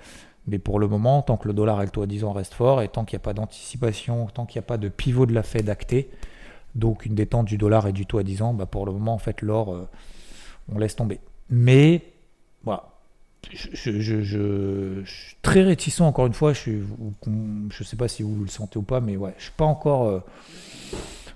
Mais 0.49 0.59
pour 0.59 0.81
le 0.81 0.89
moment, 0.89 1.23
tant 1.23 1.37
que 1.37 1.47
le 1.47 1.55
dollar 1.55 1.81
et 1.81 1.85
le 1.85 1.93
taux 1.93 2.03
à 2.03 2.09
10 2.09 2.25
ans 2.25 2.33
restent 2.33 2.55
forts, 2.55 2.83
et 2.83 2.89
tant 2.89 3.05
qu'il 3.05 3.17
n'y 3.17 3.23
a 3.23 3.25
pas 3.25 3.35
d'anticipation, 3.35 4.27
tant 4.27 4.45
qu'il 4.45 4.59
n'y 4.59 4.65
a 4.65 4.67
pas 4.67 4.77
de 4.77 4.89
pivot 4.89 5.27
de 5.27 5.33
la 5.33 5.45
Fed 5.45 5.71
acté, 5.71 6.11
donc 6.75 7.07
une 7.07 7.15
détente 7.15 7.47
du 7.47 7.57
dollar 7.57 7.87
et 7.87 7.93
du 7.93 8.05
taux 8.05 8.19
à 8.19 8.25
10 8.25 8.43
ans, 8.43 8.53
bah 8.53 8.67
pour 8.67 8.85
le 8.85 8.91
moment, 8.91 9.15
en 9.15 9.19
fait, 9.19 9.43
l'or, 9.43 9.73
euh, 9.73 9.89
on 10.75 10.79
laisse 10.81 10.97
tomber. 10.97 11.21
Mais, 11.51 12.03
voilà. 12.65 12.89
Je, 13.53 15.03
suis 15.05 15.37
très 15.43 15.63
réticent, 15.63 16.01
encore 16.01 16.27
une 16.27 16.35
fois. 16.35 16.53
Je 16.53 16.71
ne 16.71 17.85
sais 17.85 17.97
pas 17.97 18.09
si 18.09 18.23
vous 18.23 18.43
le 18.43 18.49
sentez 18.49 18.79
ou 18.79 18.83
pas, 18.83 19.01
mais 19.01 19.15
je 19.15 19.19
ne 19.19 19.31
suis 19.39 19.53
pas 19.57 19.65
encore 19.65 20.07
euh, 20.07 20.21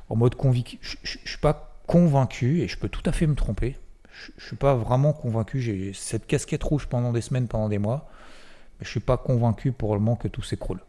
en 0.08 0.16
mode 0.16 0.34
convaincu. 0.34 0.78
Je 0.80 0.96
ne 1.02 1.26
suis 1.26 1.38
pas 1.38 1.78
convaincu, 1.86 2.60
et 2.60 2.68
je 2.68 2.78
peux 2.78 2.88
tout 2.88 3.02
à 3.06 3.12
fait 3.12 3.26
me 3.26 3.34
tromper. 3.34 3.76
Je 4.12 4.32
ne 4.36 4.46
suis 4.46 4.56
pas 4.56 4.74
vraiment 4.74 5.12
convaincu. 5.12 5.60
J'ai 5.60 5.92
cette 5.92 6.26
casquette 6.26 6.62
rouge 6.62 6.86
pendant 6.86 7.12
des 7.12 7.20
semaines, 7.20 7.48
pendant 7.48 7.68
des 7.68 7.78
mois. 7.78 8.08
Mais 8.78 8.84
je 8.84 8.88
ne 8.88 8.92
suis 8.92 9.00
pas 9.00 9.16
convaincu 9.16 9.72
pour 9.72 9.94
le 9.94 10.00
moment 10.00 10.16
que 10.16 10.28
tout 10.28 10.42
s'écroule. 10.42 10.80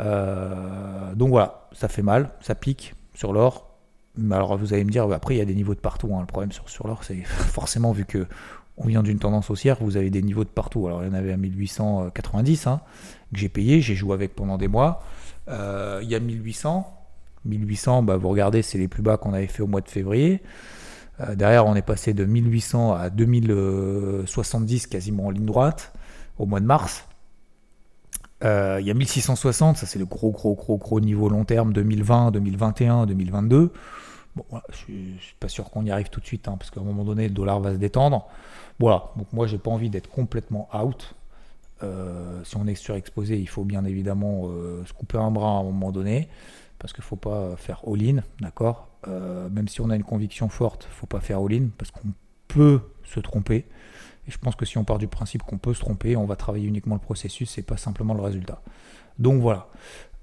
Euh, 0.00 1.14
donc 1.14 1.28
voilà, 1.30 1.68
ça 1.72 1.88
fait 1.88 2.02
mal, 2.02 2.30
ça 2.40 2.54
pique 2.54 2.94
sur 3.14 3.32
l'or. 3.32 3.70
Mais 4.16 4.36
alors 4.36 4.56
vous 4.56 4.72
allez 4.72 4.84
me 4.84 4.90
dire, 4.90 5.10
après 5.12 5.34
il 5.34 5.38
y 5.38 5.40
a 5.40 5.44
des 5.44 5.54
niveaux 5.54 5.74
de 5.74 5.80
partout. 5.80 6.14
Hein. 6.14 6.20
Le 6.20 6.26
problème 6.26 6.52
sur 6.52 6.86
l'or, 6.86 7.04
c'est 7.04 7.22
forcément 7.24 7.92
vu 7.92 8.04
que 8.04 8.26
on 8.76 8.86
vient 8.86 9.02
d'une 9.02 9.18
tendance 9.18 9.50
haussière, 9.50 9.76
vous 9.80 9.96
avez 9.96 10.10
des 10.10 10.22
niveaux 10.22 10.44
de 10.44 10.48
partout. 10.48 10.86
Alors 10.86 11.02
il 11.02 11.06
y 11.06 11.10
en 11.10 11.14
avait 11.14 11.32
à 11.32 11.36
1890 11.36 12.66
hein, 12.66 12.80
que 13.32 13.38
j'ai 13.38 13.48
payé, 13.48 13.80
j'ai 13.80 13.94
joué 13.94 14.14
avec 14.14 14.34
pendant 14.34 14.58
des 14.58 14.68
mois. 14.68 15.02
Euh, 15.48 16.00
il 16.02 16.10
y 16.10 16.14
a 16.14 16.20
1800. 16.20 16.90
1800, 17.44 18.02
bah, 18.02 18.16
vous 18.16 18.28
regardez, 18.28 18.62
c'est 18.62 18.78
les 18.78 18.88
plus 18.88 19.02
bas 19.02 19.16
qu'on 19.16 19.34
avait 19.34 19.46
fait 19.46 19.62
au 19.62 19.66
mois 19.66 19.82
de 19.82 19.88
février. 19.88 20.42
Euh, 21.20 21.34
derrière, 21.34 21.66
on 21.66 21.74
est 21.74 21.82
passé 21.82 22.14
de 22.14 22.24
1800 22.24 22.94
à 22.94 23.10
2070 23.10 24.86
quasiment 24.86 25.26
en 25.26 25.30
ligne 25.30 25.44
droite 25.44 25.92
au 26.38 26.46
mois 26.46 26.60
de 26.60 26.66
mars. 26.66 27.06
Euh, 28.42 28.78
il 28.80 28.86
y 28.86 28.90
a 28.90 28.94
1660, 28.94 29.76
ça 29.76 29.86
c'est 29.86 29.98
le 29.98 30.04
gros, 30.04 30.30
gros, 30.30 30.54
gros, 30.54 30.76
gros 30.76 31.00
niveau 31.00 31.28
long 31.28 31.44
terme 31.44 31.72
2020, 31.72 32.32
2021, 32.32 33.06
2022. 33.06 33.72
Bon, 34.36 34.44
je, 34.70 34.92
ne 34.92 35.18
suis 35.18 35.36
pas 35.38 35.48
sûr 35.48 35.70
qu'on 35.70 35.84
y 35.84 35.90
arrive 35.90 36.10
tout 36.10 36.20
de 36.20 36.26
suite, 36.26 36.48
hein, 36.48 36.56
parce 36.58 36.70
qu'à 36.70 36.80
un 36.80 36.84
moment 36.84 37.04
donné, 37.04 37.28
le 37.28 37.34
dollar 37.34 37.60
va 37.60 37.72
se 37.72 37.78
détendre. 37.78 38.26
Voilà, 38.78 39.10
donc 39.16 39.32
moi, 39.32 39.46
j'ai 39.46 39.58
pas 39.58 39.70
envie 39.70 39.90
d'être 39.90 40.10
complètement 40.10 40.68
out. 40.74 41.14
Euh, 41.82 42.42
si 42.44 42.56
on 42.56 42.66
est 42.66 42.74
surexposé, 42.74 43.38
il 43.38 43.48
faut 43.48 43.64
bien 43.64 43.84
évidemment 43.84 44.44
euh, 44.46 44.84
se 44.84 44.92
couper 44.92 45.18
un 45.18 45.30
bras 45.30 45.56
à 45.56 45.60
un 45.60 45.64
moment 45.64 45.92
donné, 45.92 46.28
parce 46.78 46.92
qu'il 46.92 47.04
faut 47.04 47.16
pas 47.16 47.56
faire 47.56 47.82
all-in, 47.86 48.22
d'accord? 48.40 48.88
Même 49.06 49.68
si 49.68 49.82
on 49.82 49.90
a 49.90 49.96
une 49.96 50.02
conviction 50.04 50.48
forte, 50.48 50.88
il 50.90 50.94
faut 50.94 51.06
pas 51.06 51.20
faire 51.20 51.38
all-in, 51.38 51.68
parce 51.76 51.90
qu'on 51.90 52.08
peut 52.48 52.80
se 53.04 53.20
tromper. 53.20 53.66
Et 54.26 54.30
je 54.30 54.38
pense 54.38 54.56
que 54.56 54.64
si 54.64 54.78
on 54.78 54.84
part 54.84 54.96
du 54.98 55.08
principe 55.08 55.42
qu'on 55.42 55.58
peut 55.58 55.74
se 55.74 55.80
tromper, 55.80 56.16
on 56.16 56.24
va 56.24 56.36
travailler 56.36 56.66
uniquement 56.66 56.94
le 56.94 57.00
processus 57.00 57.58
et 57.58 57.62
pas 57.62 57.76
simplement 57.76 58.14
le 58.14 58.22
résultat. 58.22 58.62
Donc 59.18 59.42
voilà. 59.42 59.68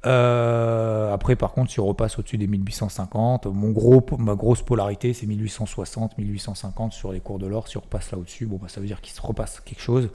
Euh, 0.05 1.13
après, 1.13 1.35
par 1.35 1.51
contre, 1.53 1.71
si 1.71 1.79
on 1.79 1.85
repasse 1.85 2.17
au-dessus 2.17 2.37
des 2.37 2.47
1850, 2.47 3.45
mon 3.47 3.71
gros, 3.71 4.03
ma 4.17 4.35
grosse 4.35 4.61
polarité, 4.61 5.13
c'est 5.13 5.27
1860, 5.27 6.17
1850 6.17 6.93
sur 6.93 7.11
les 7.11 7.19
cours 7.19 7.39
de 7.39 7.47
l'or. 7.47 7.67
Si 7.67 7.77
on 7.77 7.81
repasse 7.81 8.11
là 8.11 8.17
au-dessus, 8.17 8.45
bon, 8.45 8.57
bah, 8.57 8.67
ça 8.67 8.81
veut 8.81 8.87
dire 8.87 9.01
qu'il 9.01 9.13
se 9.13 9.21
repasse 9.21 9.59
quelque 9.59 9.81
chose, 9.81 10.09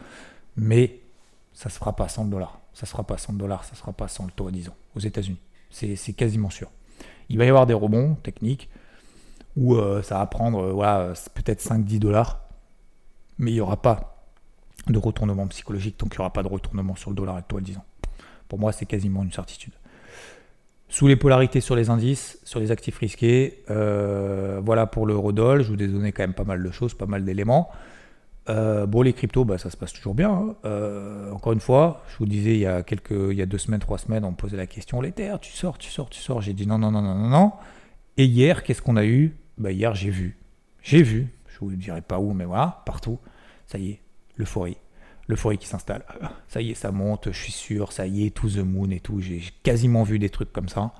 mais 0.57 1.01
ça 1.53 1.70
se 1.70 1.79
fera 1.79 1.94
pas 1.94 2.09
100 2.09 2.27
dollars. 2.27 2.59
Ça 2.75 2.87
se 2.87 2.90
fera 2.90 3.05
pas 3.05 3.16
100 3.16 3.35
dollars, 3.35 3.64
ça 3.64 3.75
se 3.75 3.81
fera 3.81 3.92
pas 3.92 4.09
100 4.09 4.27
le 4.27 4.31
taux 4.33 4.49
à 4.49 4.51
10 4.51 4.68
ans 4.68 4.77
aux 4.96 5.01
États-Unis. 5.01 5.38
C'est 5.70 6.12
quasiment 6.14 6.51
sûr. 6.51 6.68
Il 7.29 7.38
va 7.38 7.44
y 7.44 7.49
avoir 7.49 7.66
des 7.66 7.75
rebonds 7.75 8.14
techniques 8.22 8.68
où 9.57 9.75
euh, 9.75 10.03
ça 10.03 10.18
va 10.18 10.27
prendre 10.27 10.61
euh, 10.61 10.72
voilà, 10.72 11.12
peut-être 11.35 11.62
5-10 11.62 11.99
dollars 11.99 12.46
mais 13.38 13.51
il 13.51 13.55
n'y 13.55 13.61
aura 13.61 13.81
pas 13.81 14.16
de 14.88 14.99
retournement 14.99 15.46
psychologique 15.49 15.96
tant 15.96 16.07
qu'il 16.07 16.18
n'y 16.18 16.22
aura 16.22 16.33
pas 16.33 16.42
de 16.42 16.49
retournement 16.49 16.96
sur 16.96 17.11
le 17.11 17.16
dollar 17.16 17.37
actuel, 17.37 17.62
disons. 17.62 17.83
Pour 18.48 18.59
moi, 18.59 18.72
c'est 18.72 18.87
quasiment 18.87 19.22
une 19.22 19.32
certitude. 19.32 19.72
Sous 20.88 21.09
les 21.09 21.16
polarités 21.16 21.61
sur 21.61 21.74
les 21.74 21.90
indices, 21.90 22.38
sur 22.44 22.61
les 22.61 22.70
actifs 22.70 22.98
risqués, 22.98 23.64
euh, 23.70 24.61
voilà 24.64 24.87
pour 24.87 25.06
l'eurodoll. 25.06 25.62
Je 25.62 25.72
vous 25.72 25.82
ai 25.82 25.88
donné 25.88 26.12
quand 26.12 26.22
même 26.22 26.35
pas 26.35 26.44
mal 26.44 26.62
de 26.62 26.70
choses, 26.70 26.94
pas 26.94 27.06
mal 27.06 27.24
d'éléments. 27.24 27.70
Euh, 28.48 28.87
bon, 28.87 29.02
les 29.02 29.12
cryptos, 29.12 29.44
bah, 29.44 29.59
ça 29.59 29.70
se 29.70 29.76
passe 29.76 29.92
toujours 29.92 30.14
bien. 30.14 30.30
Hein. 30.30 30.54
Euh, 30.64 31.32
encore 31.32 31.52
une 31.52 31.61
fois, 31.61 32.04
je 32.09 32.18
vous 32.18 32.26
disais 32.26 32.52
il 32.52 32.61
y 32.61 32.66
a 32.66 32.85
quelques, 32.85 33.11
il 33.11 33.37
y 33.37 33.42
a 33.42 33.46
deux 33.46 33.59
semaines, 33.59 33.80
trois 33.80 33.98
semaines, 33.98 34.24
on 34.24 34.30
me 34.30 34.37
posait 34.37 34.56
la 34.56 34.68
question 34.68 35.00
l'Ether, 35.00 35.35
tu 35.40 35.50
sors, 35.50 35.76
tu 35.76 35.90
sors, 35.90 36.09
tu 36.09 36.20
sors. 36.20 36.40
J'ai 36.40 36.52
dit 36.52 36.68
non, 36.68 36.78
non, 36.78 36.92
non, 36.92 37.02
non, 37.02 37.16
non, 37.16 37.28
non. 37.28 37.52
Et 38.16 38.24
hier, 38.24 38.62
qu'est-ce 38.62 38.80
qu'on 38.80 38.96
a 38.96 39.04
eu? 39.04 39.35
Bah, 39.59 39.72
Hier, 39.72 39.94
j'ai 39.94 40.11
vu. 40.11 40.38
J'ai 40.82 41.02
vu 41.02 41.32
je 41.56 41.64
vous 41.64 41.74
dirai 41.74 42.02
pas 42.02 42.18
où, 42.18 42.32
mais 42.32 42.44
voilà, 42.44 42.82
partout, 42.85 43.18
ça 43.66 43.78
y 43.78 43.92
est, 43.92 44.00
l'euphorie. 44.37 44.76
L'euphorie 45.29 45.59
qui 45.59 45.67
s'installe. 45.67 46.05
Ça 46.49 46.61
y 46.61 46.71
est, 46.71 46.75
ça 46.75 46.93
monte, 46.93 47.33
je 47.33 47.43
suis 47.43 47.53
sûr, 47.53 47.93
ça 47.93 48.07
y 48.07 48.27
est, 48.27 48.31
to 48.31 48.49
the 48.49 48.59
moon 48.59 48.91
et 48.91 49.01
tout. 49.01 49.21
J'ai 49.21 49.43
quasiment 49.62 50.05
vu 50.05 50.19
des 50.19 50.31
trucs 50.31 50.53
comme 50.53 50.69
ça. 50.69 50.93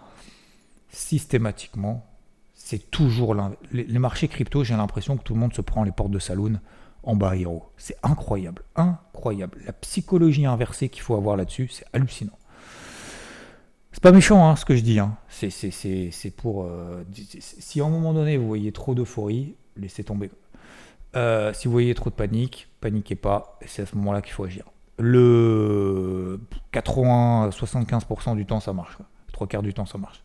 Systématiquement, 0.89 2.07
c'est 2.55 2.91
toujours 2.91 3.35
les, 3.35 3.85
les, 3.85 3.99
marchés 3.99 4.29
crypto, 4.29 4.65
j'ai 4.65 4.75
l'impression 4.75 5.17
que 5.17 5.23
tout 5.23 5.35
le 5.35 5.41
monde 5.41 5.55
se 5.55 5.61
prend 5.61 5.85
les 5.85 5.93
portes 5.93 6.11
de 6.11 6.19
saloon 6.19 6.59
en 7.05 7.15
bas 7.15 7.37
héros. 7.37 7.65
C'est 7.77 7.97
incroyable, 8.03 8.63
incroyable. 8.75 9.59
La 9.65 9.73
psychologie 9.73 10.47
inversée 10.47 10.89
qu'il 10.89 11.03
faut 11.03 11.15
avoir 11.15 11.37
là-dessus, 11.37 11.69
c'est 11.69 11.87
hallucinant. 11.93 12.37
C'est 13.93 14.03
pas 14.03 14.13
méchant 14.13 14.47
hein, 14.47 14.57
ce 14.57 14.67
que 14.67 14.77
je 14.77 14.83
dis. 14.83 14.99
Hein. 14.99 15.17
C'est 15.31 16.37
pour. 16.37 16.65
Euh, 16.65 17.03
si 17.39 17.81
à 17.81 17.85
un 17.87 17.89
moment 17.89 18.13
donné 18.13 18.37
vous 18.37 18.47
voyez 18.47 18.71
trop 18.71 18.95
d'euphorie, 18.95 19.55
laissez 19.77 20.05
tomber. 20.05 20.31
Euh, 21.17 21.53
si 21.55 21.67
vous 21.67 21.73
voyez 21.73 21.95
trop 21.95 22.11
de 22.11 22.15
panique, 22.15 22.69
paniquez 22.81 23.15
pas, 23.15 23.59
c'est 23.67 23.83
à 23.83 23.87
ce 23.87 23.97
moment-là 23.97 24.21
qu'il 24.21 24.33
faut 24.33 24.45
agir. 24.45 24.65
Le 24.99 26.41
80-75% 26.73 28.37
du 28.37 28.45
temps, 28.45 28.61
ça 28.61 28.73
marche. 28.73 28.99
Trois 29.33 29.47
quarts 29.47 29.63
du 29.63 29.73
temps, 29.73 29.87
ça 29.87 29.99
marche. 29.99 30.23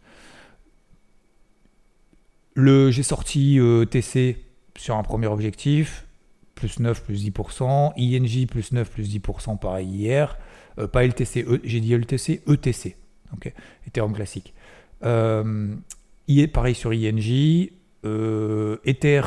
Le, 2.54 2.92
j'ai 2.92 3.04
sorti 3.04 3.60
euh, 3.60 3.86
TC 3.86 4.38
sur 4.78 4.98
un 4.98 5.04
premier 5.04 5.28
objectif, 5.28 6.08
plus 6.56 6.80
9, 6.80 7.04
plus 7.04 7.26
10%. 7.26 7.94
INJ, 7.98 8.48
plus 8.48 8.74
9, 8.74 8.90
plus 8.90 9.16
10%, 9.18 9.58
pareil 9.60 9.88
hier. 9.88 10.38
Euh, 10.78 10.88
pas 10.88 11.06
LTC, 11.06 11.46
e, 11.48 11.62
j'ai 11.64 11.80
dit 11.80 11.94
LTC, 11.94 12.42
ETC. 12.48 12.98
Ok, 13.34 13.54
Ethereum 13.88 14.14
classique. 14.14 14.54
pareil 15.02 16.76
sur 16.76 16.92
INJ. 16.92 17.70
Ether, 18.04 19.22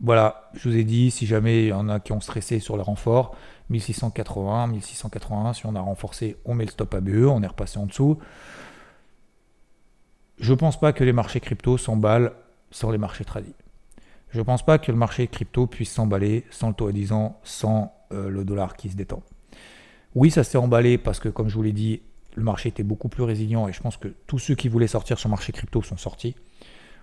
voilà, 0.00 0.50
je 0.54 0.68
vous 0.68 0.76
ai 0.76 0.84
dit, 0.84 1.10
si 1.10 1.26
jamais 1.26 1.64
il 1.64 1.68
y 1.68 1.72
en 1.72 1.88
a 1.88 1.98
qui 1.98 2.12
ont 2.12 2.20
stressé 2.20 2.60
sur 2.60 2.76
le 2.76 2.82
renfort, 2.82 3.34
1680, 3.70 4.68
1681, 4.68 5.52
si 5.52 5.66
on 5.66 5.74
a 5.74 5.80
renforcé, 5.80 6.36
on 6.44 6.54
met 6.54 6.64
le 6.64 6.70
stop 6.70 6.94
à 6.94 7.00
BE, 7.00 7.26
on 7.26 7.42
est 7.42 7.46
repassé 7.46 7.78
en 7.78 7.86
dessous. 7.86 8.18
Je 10.38 10.52
ne 10.52 10.56
pense 10.56 10.78
pas 10.78 10.92
que 10.92 11.02
les 11.02 11.12
marchés 11.12 11.40
crypto 11.40 11.76
s'emballent 11.78 12.32
sans 12.70 12.90
les 12.90 12.98
marchés 12.98 13.24
tradis. 13.24 13.54
Je 14.30 14.38
ne 14.38 14.44
pense 14.44 14.64
pas 14.64 14.78
que 14.78 14.92
le 14.92 14.98
marché 14.98 15.26
crypto 15.26 15.66
puisse 15.66 15.90
s'emballer 15.90 16.44
sans 16.50 16.68
le 16.68 16.74
taux 16.74 16.86
à 16.86 16.92
10 16.92 17.12
ans, 17.12 17.40
sans 17.42 17.92
euh, 18.12 18.28
le 18.28 18.44
dollar 18.44 18.76
qui 18.76 18.90
se 18.90 18.96
détend. 18.96 19.22
Oui, 20.14 20.30
ça 20.30 20.44
s'est 20.44 20.58
emballé 20.58 20.98
parce 20.98 21.18
que, 21.18 21.28
comme 21.28 21.48
je 21.48 21.54
vous 21.54 21.62
l'ai 21.62 21.72
dit, 21.72 22.02
le 22.34 22.44
marché 22.44 22.68
était 22.68 22.82
beaucoup 22.82 23.08
plus 23.08 23.24
résilient 23.24 23.68
et 23.68 23.72
je 23.72 23.80
pense 23.80 23.96
que 23.96 24.08
tous 24.26 24.38
ceux 24.38 24.54
qui 24.54 24.68
voulaient 24.68 24.86
sortir 24.86 25.18
sur 25.18 25.28
le 25.28 25.32
marché 25.32 25.52
crypto 25.52 25.82
sont 25.82 25.96
sortis. 25.96 26.36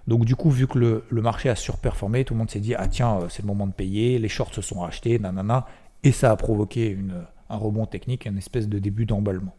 Donc 0.08 0.26
du 0.26 0.36
coup, 0.36 0.50
vu 0.50 0.68
que 0.68 0.78
le, 0.78 1.22
marché 1.22 1.50
a 1.50 1.56
surperformé, 1.56 2.26
tout 2.26 2.34
le 2.34 2.40
monde 2.40 2.50
s'est 2.50 2.60
dit, 2.60 2.76
ah 2.76 2.88
tiens, 2.88 3.18
euh, 3.18 3.30
c'est 3.30 3.42
le 3.42 3.48
moment 3.48 3.68
de 3.68 3.74
payer, 3.74 4.20
les 4.20 4.30
shorts 4.30 4.54
se 4.54 4.62
sont 4.62 4.80
rachetés, 4.80 5.18
nanana, 5.18 5.66
et 6.04 6.12
ça 6.12 6.32
a 6.32 6.36
provoqué 6.36 6.98
un 7.50 7.58
rebond 7.58 7.86
technique, 7.86 8.26
une 8.26 8.38
espèce 8.38 8.68
de 8.68 8.78
début 8.78 9.06
d'emballement. 9.06 9.56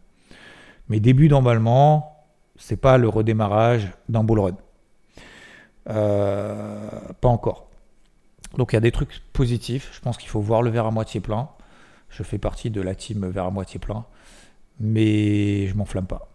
Mais 0.89 0.99
début 1.01 1.27
d'emballement, 1.27 2.25
c'est 2.55 2.77
pas 2.77 2.97
le 2.97 3.09
redémarrage 3.09 3.91
d'un 4.07 4.23
bull 4.23 4.39
run. 4.39 4.57
Euh, 5.89 6.89
pas 7.19 7.27
encore. 7.27 7.67
Donc 8.57 8.71
il 8.71 8.75
y 8.75 8.77
a 8.77 8.81
des 8.81 8.91
trucs 8.91 9.21
positifs, 9.33 9.91
je 9.93 9.99
pense 9.99 10.17
qu'il 10.17 10.29
faut 10.29 10.41
voir 10.41 10.61
le 10.61 10.69
verre 10.69 10.85
à 10.85 10.91
moitié 10.91 11.19
plein. 11.19 11.49
Je 12.09 12.23
fais 12.23 12.37
partie 12.37 12.69
de 12.69 12.81
la 12.81 12.95
team 12.95 13.27
verre 13.27 13.45
à 13.45 13.51
moitié 13.51 13.79
plein, 13.79 14.05
mais 14.79 15.67
je 15.67 15.75
m'enflamme 15.75 16.07
pas. 16.07 16.29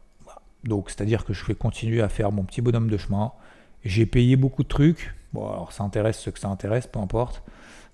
Donc 0.65 0.91
c'est-à-dire 0.91 1.25
que 1.25 1.33
je 1.33 1.45
vais 1.47 1.55
continuer 1.55 2.03
à 2.03 2.09
faire 2.09 2.31
mon 2.31 2.45
petit 2.45 2.61
bonhomme 2.61 2.89
de 2.89 2.97
chemin 2.99 3.33
j'ai 3.85 4.07
payé 4.07 4.37
beaucoup 4.37 4.63
de 4.63 4.69
trucs. 4.69 5.15
Bon, 5.33 5.49
alors 5.49 5.73
ça 5.73 5.85
intéresse 5.85 6.19
ceux 6.19 6.31
que 6.31 6.39
ça 6.39 6.49
intéresse, 6.49 6.87
peu 6.87 7.01
importe. 7.01 7.43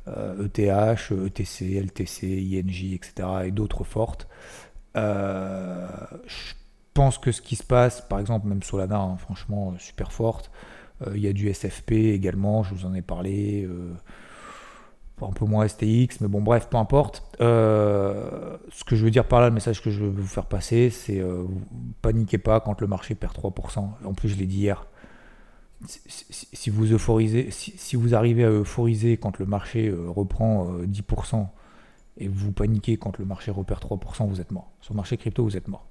ETH, 0.09 1.13
ETC, 1.27 1.77
LTC, 1.77 2.27
INJ, 2.27 2.95
etc. 2.95 3.29
et 3.45 3.51
d'autres 3.51 3.85
fortes. 3.85 4.27
Euh, 4.97 5.87
je 6.27 6.55
pense 6.95 7.19
que 7.19 7.31
ce 7.31 7.43
qui 7.43 7.57
se 7.57 7.63
passe, 7.63 8.01
par 8.01 8.19
exemple, 8.19 8.49
même 8.49 8.63
Solana, 8.63 8.99
hein, 8.99 9.17
franchement, 9.19 9.75
super 9.79 10.11
forte. 10.11 10.51
Euh, 11.07 11.13
il 11.15 11.23
y 11.23 11.29
a 11.29 11.33
du 11.35 11.53
SFP 11.53 11.93
également, 11.93 12.63
je 12.63 12.75
vous 12.75 12.87
en 12.87 12.95
ai 12.95 13.03
parlé. 13.03 13.65
Euh, 13.65 13.95
un 15.27 15.33
peu 15.33 15.45
moins 15.45 15.67
STX, 15.67 16.21
mais 16.21 16.29
bon, 16.29 16.41
bref, 16.41 16.69
peu 16.71 16.77
importe. 16.77 17.23
Euh, 17.41 18.57
ce 18.71 18.85
que 18.85 18.97
je 18.97 19.05
veux 19.05 19.11
dire 19.11 19.27
par 19.27 19.41
là, 19.41 19.49
le 19.49 19.55
message 19.55 19.83
que 19.83 19.91
je 19.91 20.05
veux 20.05 20.11
vous 20.11 20.27
faire 20.27 20.47
passer, 20.47 20.91
c'est 20.91 21.21
euh, 21.21 21.45
paniquez 22.03 22.39
pas 22.39 22.61
quand 22.61 22.81
le 22.81 22.87
marché 22.87 23.15
perd 23.15 23.35
3%. 23.35 23.89
En 24.05 24.15
plus, 24.15 24.29
je 24.29 24.37
l'ai 24.37 24.47
dit 24.47 24.59
hier. 24.59 24.87
Si, 25.87 26.71
vous 26.71 26.93
euphorisez, 26.93 27.51
si, 27.51 27.97
vous 27.97 28.15
arrivez 28.15 28.45
à 28.45 28.51
euphoriser 28.51 29.17
quand 29.17 29.39
le 29.39 29.47
marché 29.47 29.89
euh, 29.89 30.11
reprend 30.11 30.73
10% 30.83 31.47
et 32.17 32.27
vous 32.27 32.51
paniquez 32.51 32.97
quand 32.97 33.19
le 33.19 33.25
marché 33.25 33.53
repère 33.53 33.79
3%, 33.79 34.29
vous 34.29 34.41
êtes 34.41 34.51
mort. 34.51 34.73
Sur 34.81 34.95
le 34.95 34.97
marché 34.97 35.17
crypto, 35.17 35.45
vous 35.45 35.57
êtes 35.57 35.69
mort. 35.69 35.87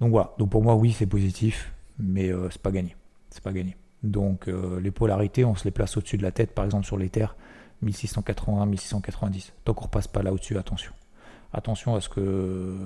Donc 0.00 0.10
voilà. 0.10 0.32
Donc 0.38 0.50
pour 0.50 0.62
moi, 0.62 0.76
oui, 0.76 0.92
c'est 0.92 1.06
positif, 1.06 1.74
mais 1.98 2.30
c'est 2.50 2.62
pas 2.62 2.70
gagné. 2.70 2.94
C'est 3.30 3.42
pas 3.42 3.52
gagné. 3.52 3.76
Donc 4.04 4.46
les 4.46 4.92
polarités, 4.92 5.44
on 5.44 5.56
se 5.56 5.64
les 5.64 5.72
place 5.72 5.96
au-dessus 5.96 6.16
de 6.16 6.22
la 6.22 6.30
tête, 6.30 6.54
par 6.54 6.64
exemple 6.64 6.86
sur 6.86 6.96
les 6.96 7.08
terres 7.08 7.36
1680, 7.82 8.66
1690. 8.66 9.52
Tant 9.64 9.74
qu'on 9.74 9.84
repasse 9.84 10.08
pas 10.08 10.22
là 10.22 10.32
au-dessus, 10.32 10.56
attention. 10.56 10.92
Attention 11.52 11.96
à 11.96 12.00
ce 12.00 12.08
que 12.08 12.76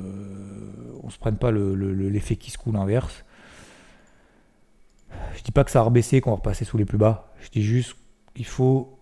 on 1.02 1.10
se 1.10 1.18
prenne 1.18 1.36
pas 1.36 1.52
l'effet 1.52 2.36
qui 2.36 2.50
se 2.50 2.58
coule 2.58 2.76
inverse. 2.76 3.24
Je 5.36 5.42
dis 5.42 5.52
pas 5.52 5.64
que 5.64 5.70
ça 5.70 5.80
a 5.80 5.82
rebaissé, 5.82 6.20
qu'on 6.20 6.30
va 6.30 6.36
repasser 6.36 6.64
sous 6.64 6.78
les 6.78 6.84
plus 6.84 6.98
bas. 6.98 7.32
Je 7.40 7.50
dis 7.50 7.62
juste 7.62 7.96
qu'il 8.34 8.46
faut 8.46 8.98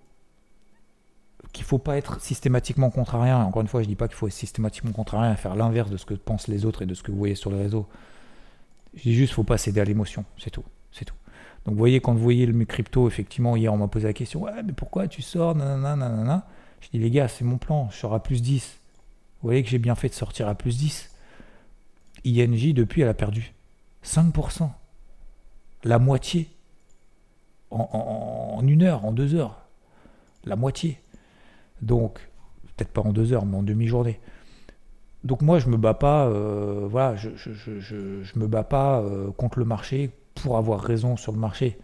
qu'il 1.52 1.64
faut 1.64 1.78
pas 1.78 1.98
être 1.98 2.20
systématiquement 2.20 2.90
contrariant. 2.90 3.42
Encore 3.42 3.62
une 3.62 3.68
fois, 3.68 3.82
je 3.82 3.88
dis 3.88 3.94
pas 3.94 4.08
qu'il 4.08 4.16
faut 4.16 4.26
être 4.26 4.32
systématiquement 4.32 4.92
contrariant 4.92 5.32
et 5.32 5.36
faire 5.36 5.54
l'inverse 5.54 5.90
de 5.90 5.98
ce 5.98 6.06
que 6.06 6.14
pensent 6.14 6.48
les 6.48 6.64
autres 6.64 6.82
et 6.82 6.86
de 6.86 6.94
ce 6.94 7.02
que 7.02 7.12
vous 7.12 7.18
voyez 7.18 7.34
sur 7.34 7.50
les 7.50 7.58
réseaux. 7.58 7.86
Je 8.94 9.02
dis 9.02 9.14
juste 9.14 9.30
qu'il 9.30 9.36
faut 9.36 9.44
pas 9.44 9.58
céder 9.58 9.80
à 9.80 9.84
l'émotion, 9.84 10.24
c'est 10.38 10.50
tout, 10.50 10.64
c'est 10.92 11.04
tout. 11.04 11.14
Donc 11.64 11.74
vous 11.74 11.78
voyez, 11.78 12.00
quand 12.00 12.12
vous 12.12 12.22
voyez 12.22 12.46
le 12.46 12.64
crypto, 12.64 13.06
effectivement, 13.06 13.56
hier 13.56 13.72
on 13.72 13.76
m'a 13.76 13.88
posé 13.88 14.06
la 14.06 14.12
question, 14.12 14.42
ouais, 14.42 14.62
mais 14.64 14.72
pourquoi 14.72 15.08
tu 15.08 15.22
sors, 15.22 15.54
nanana. 15.54 16.46
Je 16.80 16.88
dis, 16.88 16.98
les 16.98 17.10
gars, 17.10 17.28
c'est 17.28 17.44
mon 17.44 17.58
plan, 17.58 17.88
je 17.90 17.98
sors 17.98 18.14
à 18.14 18.22
plus 18.22 18.42
10. 18.42 18.78
Vous 19.40 19.48
voyez 19.48 19.62
que 19.62 19.68
j'ai 19.68 19.78
bien 19.78 19.94
fait 19.94 20.08
de 20.08 20.14
sortir 20.14 20.48
à 20.48 20.54
plus 20.54 20.78
10. 20.78 21.10
INJ, 22.26 22.74
depuis, 22.74 23.02
elle 23.02 23.08
a 23.08 23.14
perdu 23.14 23.52
5%. 24.04 24.70
La 25.84 25.98
moitié. 25.98 26.48
En, 27.70 28.60
une 28.62 28.82
heure, 28.82 29.04
en 29.04 29.12
deux 29.12 29.34
heures. 29.34 29.62
La 30.44 30.56
moitié. 30.56 31.00
Donc, 31.80 32.20
peut-être 32.76 32.90
pas 32.90 33.00
en 33.00 33.12
deux 33.12 33.32
heures, 33.32 33.46
mais 33.46 33.56
en 33.56 33.62
demi-journée. 33.62 34.20
Donc 35.24 35.42
moi, 35.42 35.58
je 35.58 35.68
me 35.68 35.76
bats 35.76 35.94
pas, 35.94 36.26
euh, 36.26 36.86
voilà, 36.90 37.14
je, 37.16 37.28
me 38.38 38.46
bats 38.46 38.64
pas 38.64 39.00
euh, 39.00 39.30
contre 39.30 39.58
le 39.58 39.64
marché, 39.64 40.10
pour 40.34 40.56
avoir 40.56 40.80
raison 40.80 41.16
sur 41.16 41.32
le 41.32 41.38
marché. 41.38 41.78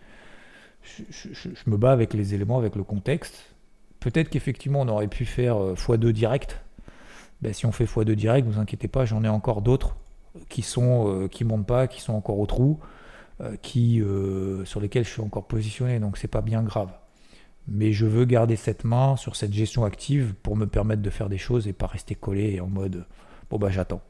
Je, 0.83 1.29
me 1.67 1.77
bats 1.77 1.93
avec 1.93 2.15
les 2.15 2.35
éléments, 2.35 2.59
avec 2.59 2.75
le 2.75 2.83
contexte. 2.83 3.55
Peut-être 4.01 4.29
qu'effectivement 4.29 4.81
on 4.81 4.89
aurait 4.89 5.09
pu 5.09 5.25
faire 5.25 5.57
x2 5.75 6.07
euh, 6.07 6.13
direct. 6.13 6.61
Ben, 7.43 7.53
si 7.53 7.67
on 7.67 7.73
fait 7.73 7.85
x2 7.85 8.13
direct, 8.13 8.49
vous 8.49 8.59
inquiétez 8.59 8.89
pas, 8.89 9.05
j'en 9.05 9.23
ai 9.23 9.29
encore 9.29 9.63
d'autres 9.63 9.97
qui 10.49 10.63
sont 10.63 11.29
qui 11.31 11.45
montent 11.45 11.67
pas, 11.67 11.87
qui 11.89 12.01
sont 12.01 12.15
encore 12.15 12.39
au 12.39 12.47
trou, 12.47 12.79
qui 13.63 14.03
sur 14.65 14.81
lesquels 14.81 15.05
je 15.05 15.11
suis 15.11 15.23
encore 15.23 15.47
positionné, 15.47 16.01
donc 16.01 16.17
c'est 16.17 16.29
pas 16.29 16.43
bien 16.43 16.63
grave. 16.63 16.91
Mais 17.69 17.93
je 17.93 18.07
veux 18.07 18.25
garder 18.25 18.57
cette 18.57 18.85
main 18.85 19.17
sur 19.17 19.37
cette 19.37 19.53
gestion 19.53 19.85
active 19.85 20.35
pour 20.43 20.57
me 20.57 20.67
permettre 20.67 21.03
de 21.03 21.11
faire 21.11 21.29
des 21.29 21.39
choses 21.39 21.69
et 21.69 21.73
pas 21.73 21.87
rester 21.87 22.15
collé 22.15 22.61
en 22.61 22.67
mode 22.67 23.05
bon 23.51 23.59
bah 23.59 23.71
j'attends. 23.71 24.01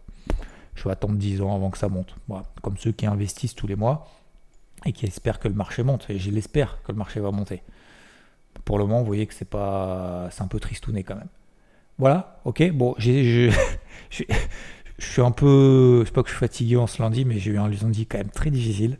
Je 0.74 0.84
vais 0.84 0.90
attendre 0.90 1.16
10 1.16 1.42
ans 1.42 1.54
avant 1.54 1.70
que 1.70 1.78
ça 1.78 1.88
monte. 1.88 2.14
Comme 2.62 2.76
ceux 2.76 2.92
qui 2.92 3.06
investissent 3.06 3.56
tous 3.56 3.66
les 3.66 3.74
mois 3.74 4.06
et 4.84 4.92
qui 4.92 5.06
espère 5.06 5.40
que 5.40 5.48
le 5.48 5.54
marché 5.54 5.82
monte. 5.82 6.08
Et 6.08 6.18
je 6.18 6.30
l'espère 6.30 6.82
que 6.84 6.92
le 6.92 6.98
marché 6.98 7.18
va 7.18 7.32
monter. 7.32 7.62
Pour 8.64 8.78
le 8.78 8.84
moment, 8.84 9.00
vous 9.00 9.06
voyez 9.06 9.26
que 9.26 9.34
c'est 9.34 9.48
pas, 9.48 10.28
c'est 10.30 10.42
un 10.42 10.46
peu 10.46 10.60
tristouné 10.60 11.02
quand 11.02 11.16
même. 11.16 11.28
Voilà, 11.98 12.40
ok. 12.44 12.70
Bon, 12.72 12.94
j'ai, 12.98 13.50
suis 15.06 15.22
un 15.22 15.30
peu, 15.30 16.00
je 16.00 16.06
sais 16.06 16.12
pas 16.12 16.22
que 16.22 16.28
je 16.28 16.34
suis 16.34 16.40
fatigué 16.40 16.76
en 16.76 16.86
ce 16.86 17.00
lundi, 17.00 17.24
mais 17.24 17.38
j'ai 17.38 17.52
eu 17.52 17.58
un 17.58 17.68
lundi 17.68 18.06
quand 18.06 18.18
même 18.18 18.30
très 18.30 18.50
difficile, 18.50 18.98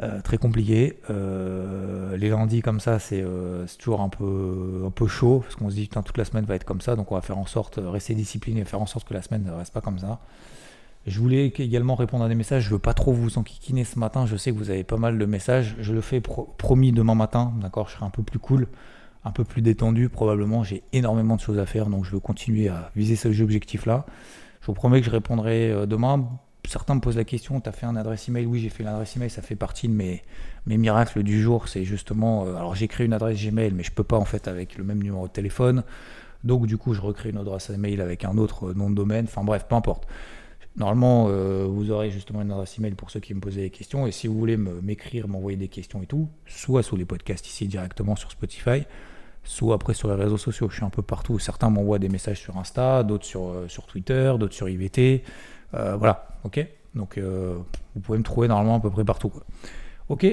euh, 0.00 0.20
très 0.22 0.38
compliqué. 0.38 0.98
Euh, 1.10 2.16
les 2.16 2.28
lundis 2.28 2.62
comme 2.62 2.80
ça, 2.80 2.98
euh, 3.12 3.66
c'est, 3.66 3.78
toujours 3.78 4.00
un 4.00 4.08
peu, 4.08 4.84
un 4.86 4.90
peu 4.90 5.06
chaud 5.06 5.40
parce 5.40 5.56
qu'on 5.56 5.70
se 5.70 5.74
dit 5.74 5.82
putain 5.82 6.02
toute 6.02 6.18
la 6.18 6.24
semaine 6.24 6.44
va 6.44 6.54
être 6.54 6.64
comme 6.64 6.80
ça, 6.80 6.96
donc 6.96 7.10
on 7.12 7.16
va 7.16 7.20
faire 7.20 7.38
en 7.38 7.46
sorte 7.46 7.80
rester 7.82 8.14
discipliné, 8.14 8.64
faire 8.64 8.80
en 8.80 8.86
sorte 8.86 9.08
que 9.08 9.14
la 9.14 9.22
semaine 9.22 9.44
ne 9.44 9.52
reste 9.52 9.72
pas 9.72 9.80
comme 9.80 9.98
ça. 9.98 10.20
Je 11.06 11.18
voulais 11.18 11.46
également 11.46 11.96
répondre 11.96 12.24
à 12.24 12.28
des 12.28 12.36
messages. 12.36 12.64
Je 12.64 12.70
veux 12.70 12.78
pas 12.78 12.94
trop 12.94 13.12
vous 13.12 13.36
enquiquiner 13.36 13.84
ce 13.84 13.98
matin. 13.98 14.24
Je 14.24 14.36
sais 14.36 14.52
que 14.52 14.56
vous 14.56 14.70
avez 14.70 14.84
pas 14.84 14.98
mal 14.98 15.18
de 15.18 15.26
messages. 15.26 15.74
Je 15.80 15.92
le 15.92 16.00
fais 16.00 16.20
promis 16.20 16.92
demain 16.92 17.16
matin. 17.16 17.52
D'accord 17.60 17.88
Je 17.88 17.94
serai 17.94 18.06
un 18.06 18.10
peu 18.10 18.22
plus 18.22 18.38
cool, 18.38 18.68
un 19.24 19.32
peu 19.32 19.42
plus 19.42 19.62
détendu. 19.62 20.08
Probablement, 20.08 20.62
j'ai 20.62 20.84
énormément 20.92 21.34
de 21.34 21.40
choses 21.40 21.58
à 21.58 21.66
faire. 21.66 21.86
Donc, 21.86 22.04
je 22.04 22.12
veux 22.12 22.20
continuer 22.20 22.68
à 22.68 22.92
viser 22.94 23.16
ce 23.16 23.42
objectif-là. 23.42 24.06
Je 24.62 24.68
vous 24.68 24.74
promets 24.74 25.00
que 25.00 25.06
je 25.06 25.10
répondrai 25.10 25.70
euh, 25.70 25.86
demain. 25.86 26.28
Certains 26.68 26.94
me 26.94 27.00
posent 27.00 27.16
la 27.16 27.24
question 27.24 27.60
Tu 27.60 27.68
as 27.68 27.72
fait 27.72 27.84
un 27.84 27.96
adresse 27.96 28.28
email? 28.28 28.46
Oui, 28.46 28.60
j'ai 28.60 28.68
fait 28.68 28.84
l'adresse 28.84 29.16
email. 29.16 29.28
Ça 29.28 29.42
fait 29.42 29.56
partie 29.56 29.88
de 29.88 29.92
mes, 29.92 30.22
mes 30.66 30.78
miracles 30.78 31.24
du 31.24 31.42
jour. 31.42 31.66
C'est 31.66 31.84
justement. 31.84 32.46
Euh, 32.46 32.54
alors, 32.54 32.76
j'ai 32.76 32.86
créé 32.86 33.04
une 33.04 33.12
adresse 33.12 33.44
Gmail, 33.44 33.72
mais 33.72 33.82
je 33.82 33.90
peux 33.90 34.04
pas 34.04 34.16
en 34.16 34.24
fait 34.24 34.46
avec 34.46 34.78
le 34.78 34.84
même 34.84 35.02
numéro 35.02 35.26
de 35.26 35.32
téléphone. 35.32 35.82
Donc, 36.44 36.66
du 36.66 36.78
coup, 36.78 36.94
je 36.94 37.00
recrée 37.00 37.30
une 37.30 37.38
adresse 37.38 37.70
email 37.70 38.00
avec 38.00 38.24
un 38.24 38.38
autre 38.38 38.72
nom 38.72 38.88
de 38.88 38.94
domaine. 38.94 39.24
Enfin, 39.24 39.42
bref, 39.42 39.66
peu 39.68 39.74
importe. 39.74 40.06
Normalement, 40.76 41.26
euh, 41.28 41.66
vous 41.68 41.90
aurez 41.90 42.12
justement 42.12 42.40
une 42.40 42.52
adresse 42.52 42.78
email 42.78 42.92
pour 42.92 43.10
ceux 43.10 43.20
qui 43.20 43.34
me 43.34 43.40
posaient 43.40 43.62
des 43.62 43.70
questions. 43.70 44.06
Et 44.06 44.12
si 44.12 44.28
vous 44.28 44.38
voulez 44.38 44.56
m'écrire, 44.56 45.26
m'envoyer 45.26 45.58
des 45.58 45.68
questions 45.68 46.02
et 46.02 46.06
tout, 46.06 46.28
soit 46.46 46.84
sous 46.84 46.96
les 46.96 47.04
podcasts 47.04 47.46
ici 47.48 47.66
directement 47.66 48.14
sur 48.14 48.30
Spotify, 48.30 48.84
soit 49.44 49.74
après 49.74 49.94
sur 49.94 50.08
les 50.08 50.14
réseaux 50.14 50.38
sociaux. 50.38 50.68
Je 50.70 50.76
suis 50.76 50.84
un 50.84 50.90
peu 50.90 51.02
partout. 51.02 51.38
Certains 51.38 51.70
m'envoient 51.70 51.98
des 51.98 52.08
messages 52.08 52.40
sur 52.40 52.56
Insta, 52.56 53.02
d'autres 53.02 53.24
sur, 53.24 53.48
euh, 53.48 53.68
sur 53.68 53.86
Twitter, 53.86 54.32
d'autres 54.38 54.54
sur 54.54 54.68
IVT. 54.68 55.24
Euh, 55.74 55.96
voilà, 55.96 56.28
ok 56.44 56.66
Donc 56.94 57.18
vous 57.18 58.00
pouvez 58.00 58.18
me 58.18 58.24
trouver 58.24 58.48
normalement 58.48 58.76
à 58.76 58.80
peu 58.80 58.90
près 58.90 59.04
partout. 59.04 59.32
Ok 60.08 60.26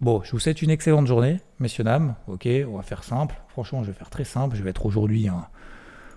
Bon, 0.00 0.20
je 0.24 0.32
vous 0.32 0.40
souhaite 0.40 0.62
une 0.62 0.70
excellente 0.70 1.06
journée, 1.06 1.40
messieurs, 1.60 1.84
dames. 1.84 2.16
Ok, 2.26 2.48
on 2.68 2.76
va 2.76 2.82
faire 2.82 3.04
simple. 3.04 3.40
Franchement, 3.50 3.84
je 3.84 3.92
vais 3.92 3.96
faire 3.96 4.10
très 4.10 4.24
simple. 4.24 4.56
Je 4.56 4.64
vais 4.64 4.70
être 4.70 4.84
aujourd'hui 4.84 5.28
un 5.28 5.46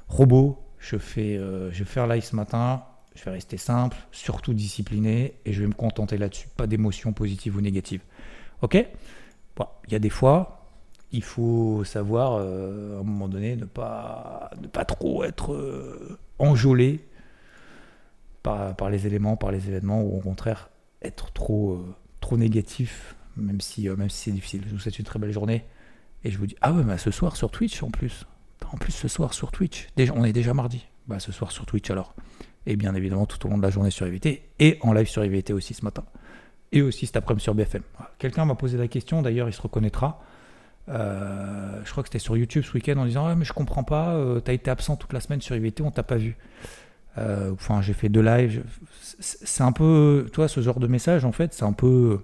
robot. 0.08 0.60
Je, 0.80 0.98
fais, 0.98 1.38
je 1.38 1.80
vais 1.80 1.86
faire 1.86 2.08
live 2.08 2.24
ce 2.24 2.36
matin 2.36 2.84
je 3.16 3.24
vais 3.24 3.32
rester 3.32 3.58
simple, 3.58 3.98
surtout 4.12 4.54
discipliné, 4.54 5.36
et 5.46 5.54
je 5.54 5.62
vais 5.62 5.68
me 5.68 5.74
contenter 5.74 6.18
là-dessus. 6.18 6.48
Pas 6.56 6.68
d'émotions 6.68 7.14
positives 7.14 7.56
ou 7.56 7.62
négatives. 7.62 8.02
Ok? 8.62 8.86
Il 9.88 9.94
y 9.94 9.96
a 9.96 10.00
des 10.00 10.10
fois, 10.10 10.55
il 11.16 11.24
faut 11.24 11.84
savoir, 11.84 12.34
euh, 12.34 12.98
à 12.98 13.00
un 13.00 13.04
moment 13.04 13.28
donné, 13.28 13.56
ne 13.56 13.66
pas, 13.66 14.52
ne 14.62 14.68
pas 14.68 14.86
trop 14.86 15.24
être 15.24 15.54
euh, 15.54 16.18
enjolé 16.40 17.06
par, 18.44 18.90
les 18.90 19.08
éléments, 19.08 19.38
par 19.38 19.52
les 19.52 19.68
événements, 19.70 20.02
ou 20.02 20.18
au 20.18 20.20
contraire, 20.20 20.70
être 21.02 21.32
trop, 21.32 21.74
euh, 21.74 21.96
trop 22.22 22.38
négatif, 22.38 23.16
même 23.38 23.60
si, 23.62 23.90
même 23.90 24.10
si 24.10 24.26
c'est 24.26 24.32
difficile. 24.32 24.64
Je 24.68 24.74
vous 24.74 24.80
souhaite 24.80 25.00
une 25.00 25.06
très 25.06 25.20
belle 25.20 25.32
journée, 25.32 25.66
et 26.24 26.32
je 26.32 26.38
vous 26.38 26.46
dis, 26.46 26.56
ah 26.62 26.72
ouais, 26.72 26.84
mais 26.84 26.98
ce 26.98 27.12
soir 27.12 27.36
sur 27.36 27.50
Twitch 27.50 27.82
en 27.82 27.90
plus. 27.90 28.26
En 28.72 28.78
plus, 28.78 28.92
ce 28.92 29.08
soir 29.08 29.34
sur 29.34 29.52
Twitch. 29.52 29.88
Déjà, 29.96 30.14
on 30.16 30.24
est 30.24 30.34
déjà 30.34 30.54
mardi. 30.54 30.86
Bah, 31.08 31.20
ce 31.20 31.32
soir 31.32 31.52
sur 31.52 31.66
Twitch 31.66 31.90
alors 31.92 32.16
et 32.66 32.76
bien 32.76 32.96
évidemment 32.96 33.26
tout 33.26 33.46
au 33.46 33.50
long 33.50 33.58
de 33.58 33.64
la 33.64 33.70
journée 33.70 33.92
sur 33.92 34.08
IVT, 34.08 34.42
et 34.60 34.78
en 34.82 34.94
live 34.94 35.08
sur 35.08 35.24
IVT 35.24 35.54
aussi 35.54 35.74
ce 35.74 35.84
matin, 35.84 36.04
et 36.72 36.82
aussi 36.82 37.06
cet 37.06 37.18
après-midi 37.18 37.44
sur 37.44 37.54
BFM. 37.54 37.84
Quelqu'un 38.18 38.46
m'a 38.46 38.56
posé 38.56 38.78
la 38.78 38.88
question, 38.88 39.22
d'ailleurs 39.22 39.48
il 39.48 39.54
se 39.54 39.62
reconnaîtra, 39.62 40.22
euh, 40.88 41.82
je 41.84 41.92
crois 41.92 42.04
que 42.04 42.10
c'était 42.10 42.20
sur 42.20 42.38
YouTube 42.38 42.64
ce 42.64 42.74
week-end 42.74 42.98
en 42.98 43.06
disant 43.06 43.26
ah, 43.26 43.36
mais 43.36 43.46
je 43.46 43.54
comprends 43.54 43.84
pas, 43.84 44.14
euh, 44.16 44.40
tu 44.44 44.52
as 44.52 44.54
été 44.54 44.70
absent 44.70 44.96
toute 44.96 45.14
la 45.14 45.20
semaine 45.20 45.42
sur 45.42 45.56
IVT, 45.56 45.84
on 45.84 45.92
t'a 45.92 46.04
pas 46.04 46.18
vu. 46.18 46.38
Euh, 47.18 47.52
enfin, 47.54 47.82
j'ai 47.82 47.94
fait 47.94 48.10
deux 48.10 48.22
lives. 48.22 48.64
C'est 49.20 49.64
un 49.64 49.72
peu, 49.72 50.28
toi, 50.34 50.48
ce 50.48 50.62
genre 50.62 50.80
de 50.80 50.88
message, 50.88 51.24
en 51.26 51.32
fait, 51.32 51.54
c'est 51.54 51.64
un 51.64 51.74
peu 51.74 52.20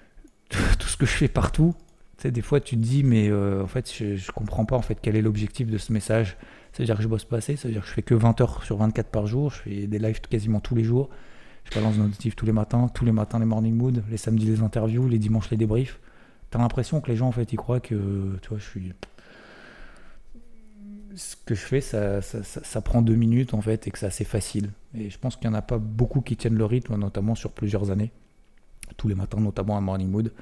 tout 0.50 0.88
ce 0.88 0.96
que 0.96 1.06
je 1.06 1.12
fais 1.12 1.28
partout. 1.28 1.74
Tu 2.16 2.22
sais, 2.22 2.30
des 2.32 2.42
fois, 2.42 2.60
tu 2.60 2.76
te 2.76 2.80
dis, 2.80 3.04
mais 3.04 3.32
en 3.32 3.68
fait, 3.68 3.92
je, 3.92 4.16
je 4.16 4.32
comprends 4.32 4.64
pas 4.64 4.76
en 4.76 4.82
fait 4.82 4.98
quel 5.00 5.16
est 5.16 5.22
l'objectif 5.22 5.68
de 5.70 5.78
ce 5.78 5.92
message. 5.92 6.36
Ça 6.72 6.82
veut 6.82 6.84
dire 6.84 6.96
que 6.96 7.02
je 7.02 7.08
bosse 7.08 7.24
pas 7.24 7.38
assez, 7.38 7.56
ça 7.56 7.68
veut 7.68 7.74
dire 7.74 7.82
que 7.82 7.88
je 7.88 7.92
fais 7.92 8.02
que 8.02 8.14
20 8.14 8.40
heures 8.40 8.62
sur 8.62 8.76
24 8.76 9.08
par 9.08 9.26
jour, 9.26 9.50
je 9.50 9.62
fais 9.62 9.86
des 9.86 9.98
lives 9.98 10.20
quasiment 10.20 10.60
tous 10.60 10.74
les 10.74 10.84
jours, 10.84 11.08
je 11.64 11.74
balance 11.74 11.94
des 11.94 12.02
notifs 12.02 12.36
tous 12.36 12.46
les 12.46 12.52
matins, 12.52 12.88
tous 12.92 13.04
les 13.04 13.12
matins 13.12 13.38
les 13.38 13.46
morning 13.46 13.74
mood, 13.74 14.04
les 14.10 14.16
samedis 14.16 14.46
les 14.46 14.62
interviews, 14.62 15.08
les 15.08 15.18
dimanches 15.18 15.50
les 15.50 15.56
débriefs. 15.56 15.98
T'as 16.50 16.58
l'impression 16.58 17.00
que 17.00 17.10
les 17.10 17.16
gens 17.16 17.28
en 17.28 17.32
fait 17.32 17.52
ils 17.52 17.56
croient 17.56 17.80
que 17.80 18.38
tu 18.40 18.48
vois 18.48 18.58
je 18.58 18.64
suis 18.64 18.92
ce 21.18 21.36
que 21.44 21.54
je 21.54 21.60
fais, 21.60 21.80
ça, 21.80 22.22
ça, 22.22 22.42
ça, 22.42 22.80
prend 22.80 23.02
deux 23.02 23.14
minutes 23.14 23.54
en 23.54 23.60
fait 23.60 23.86
et 23.86 23.90
que 23.90 23.98
c'est 23.98 24.06
assez 24.06 24.24
facile. 24.24 24.70
Et 24.94 25.10
je 25.10 25.18
pense 25.18 25.36
qu'il 25.36 25.48
n'y 25.48 25.54
en 25.54 25.58
a 25.58 25.62
pas 25.62 25.78
beaucoup 25.78 26.20
qui 26.20 26.36
tiennent 26.36 26.56
le 26.56 26.64
rythme, 26.64 26.96
notamment 26.96 27.34
sur 27.34 27.52
plusieurs 27.52 27.90
années. 27.90 28.12
Tous 28.96 29.08
les 29.08 29.14
matins, 29.14 29.40
notamment 29.40 29.76
à 29.76 29.80
Morning 29.80 30.08
Mood. 30.08 30.32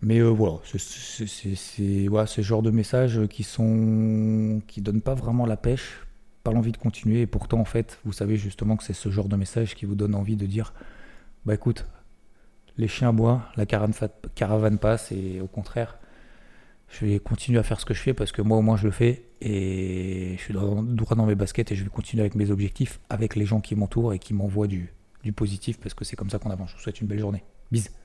Mais 0.00 0.18
euh, 0.18 0.28
voilà, 0.28 0.56
c'est 0.64 0.78
ce 0.78 2.40
genre 2.42 2.62
de 2.62 2.70
messages 2.70 3.20
qui 3.28 3.44
sont 3.44 4.60
qui 4.66 4.80
donnent 4.80 5.00
pas 5.00 5.14
vraiment 5.14 5.46
la 5.46 5.56
pêche, 5.56 6.00
pas 6.42 6.52
l'envie 6.52 6.72
de 6.72 6.76
continuer. 6.76 7.22
Et 7.22 7.26
pourtant, 7.26 7.60
en 7.60 7.64
fait, 7.64 8.00
vous 8.04 8.12
savez 8.12 8.36
justement 8.36 8.76
que 8.76 8.82
c'est 8.84 8.94
ce 8.94 9.10
genre 9.10 9.28
de 9.28 9.36
message 9.36 9.76
qui 9.76 9.86
vous 9.86 9.94
donne 9.94 10.16
envie 10.16 10.36
de 10.36 10.46
dire, 10.46 10.74
bah 11.46 11.54
écoute, 11.54 11.86
les 12.76 12.88
chiens 12.88 13.12
boivent, 13.12 13.42
la 13.56 13.66
caravane, 13.66 14.78
passe, 14.78 15.12
et 15.12 15.40
au 15.40 15.46
contraire, 15.46 15.98
Je 16.88 17.06
vais 17.06 17.18
continuer 17.20 17.58
à 17.58 17.62
faire 17.62 17.80
ce 17.80 17.86
que 17.86 17.94
je 17.94 18.00
fais 18.00 18.12
parce 18.14 18.32
que 18.32 18.42
moi 18.42 18.58
au 18.58 18.62
moins 18.62 18.76
je 18.76 18.84
le 18.84 18.90
fais 18.90 19.24
et 19.40 20.34
je 20.36 20.42
suis 20.42 20.52
droit 20.52 21.16
dans 21.16 21.24
mes 21.26 21.34
baskets 21.34 21.72
et 21.72 21.74
je 21.74 21.84
vais 21.84 21.90
continuer 21.90 22.20
avec 22.20 22.34
mes 22.34 22.50
objectifs, 22.50 23.00
avec 23.08 23.34
les 23.34 23.46
gens 23.46 23.60
qui 23.60 23.74
m'entourent 23.74 24.12
et 24.12 24.18
qui 24.18 24.34
m'envoient 24.34 24.66
du, 24.66 24.92
du 25.22 25.32
positif 25.32 25.78
parce 25.80 25.94
que 25.94 26.04
c'est 26.04 26.16
comme 26.16 26.28
ça 26.28 26.38
qu'on 26.38 26.50
avance. 26.50 26.70
Je 26.70 26.76
vous 26.76 26.82
souhaite 26.82 27.00
une 27.00 27.06
belle 27.06 27.20
journée. 27.20 27.44
Bisous. 27.70 28.01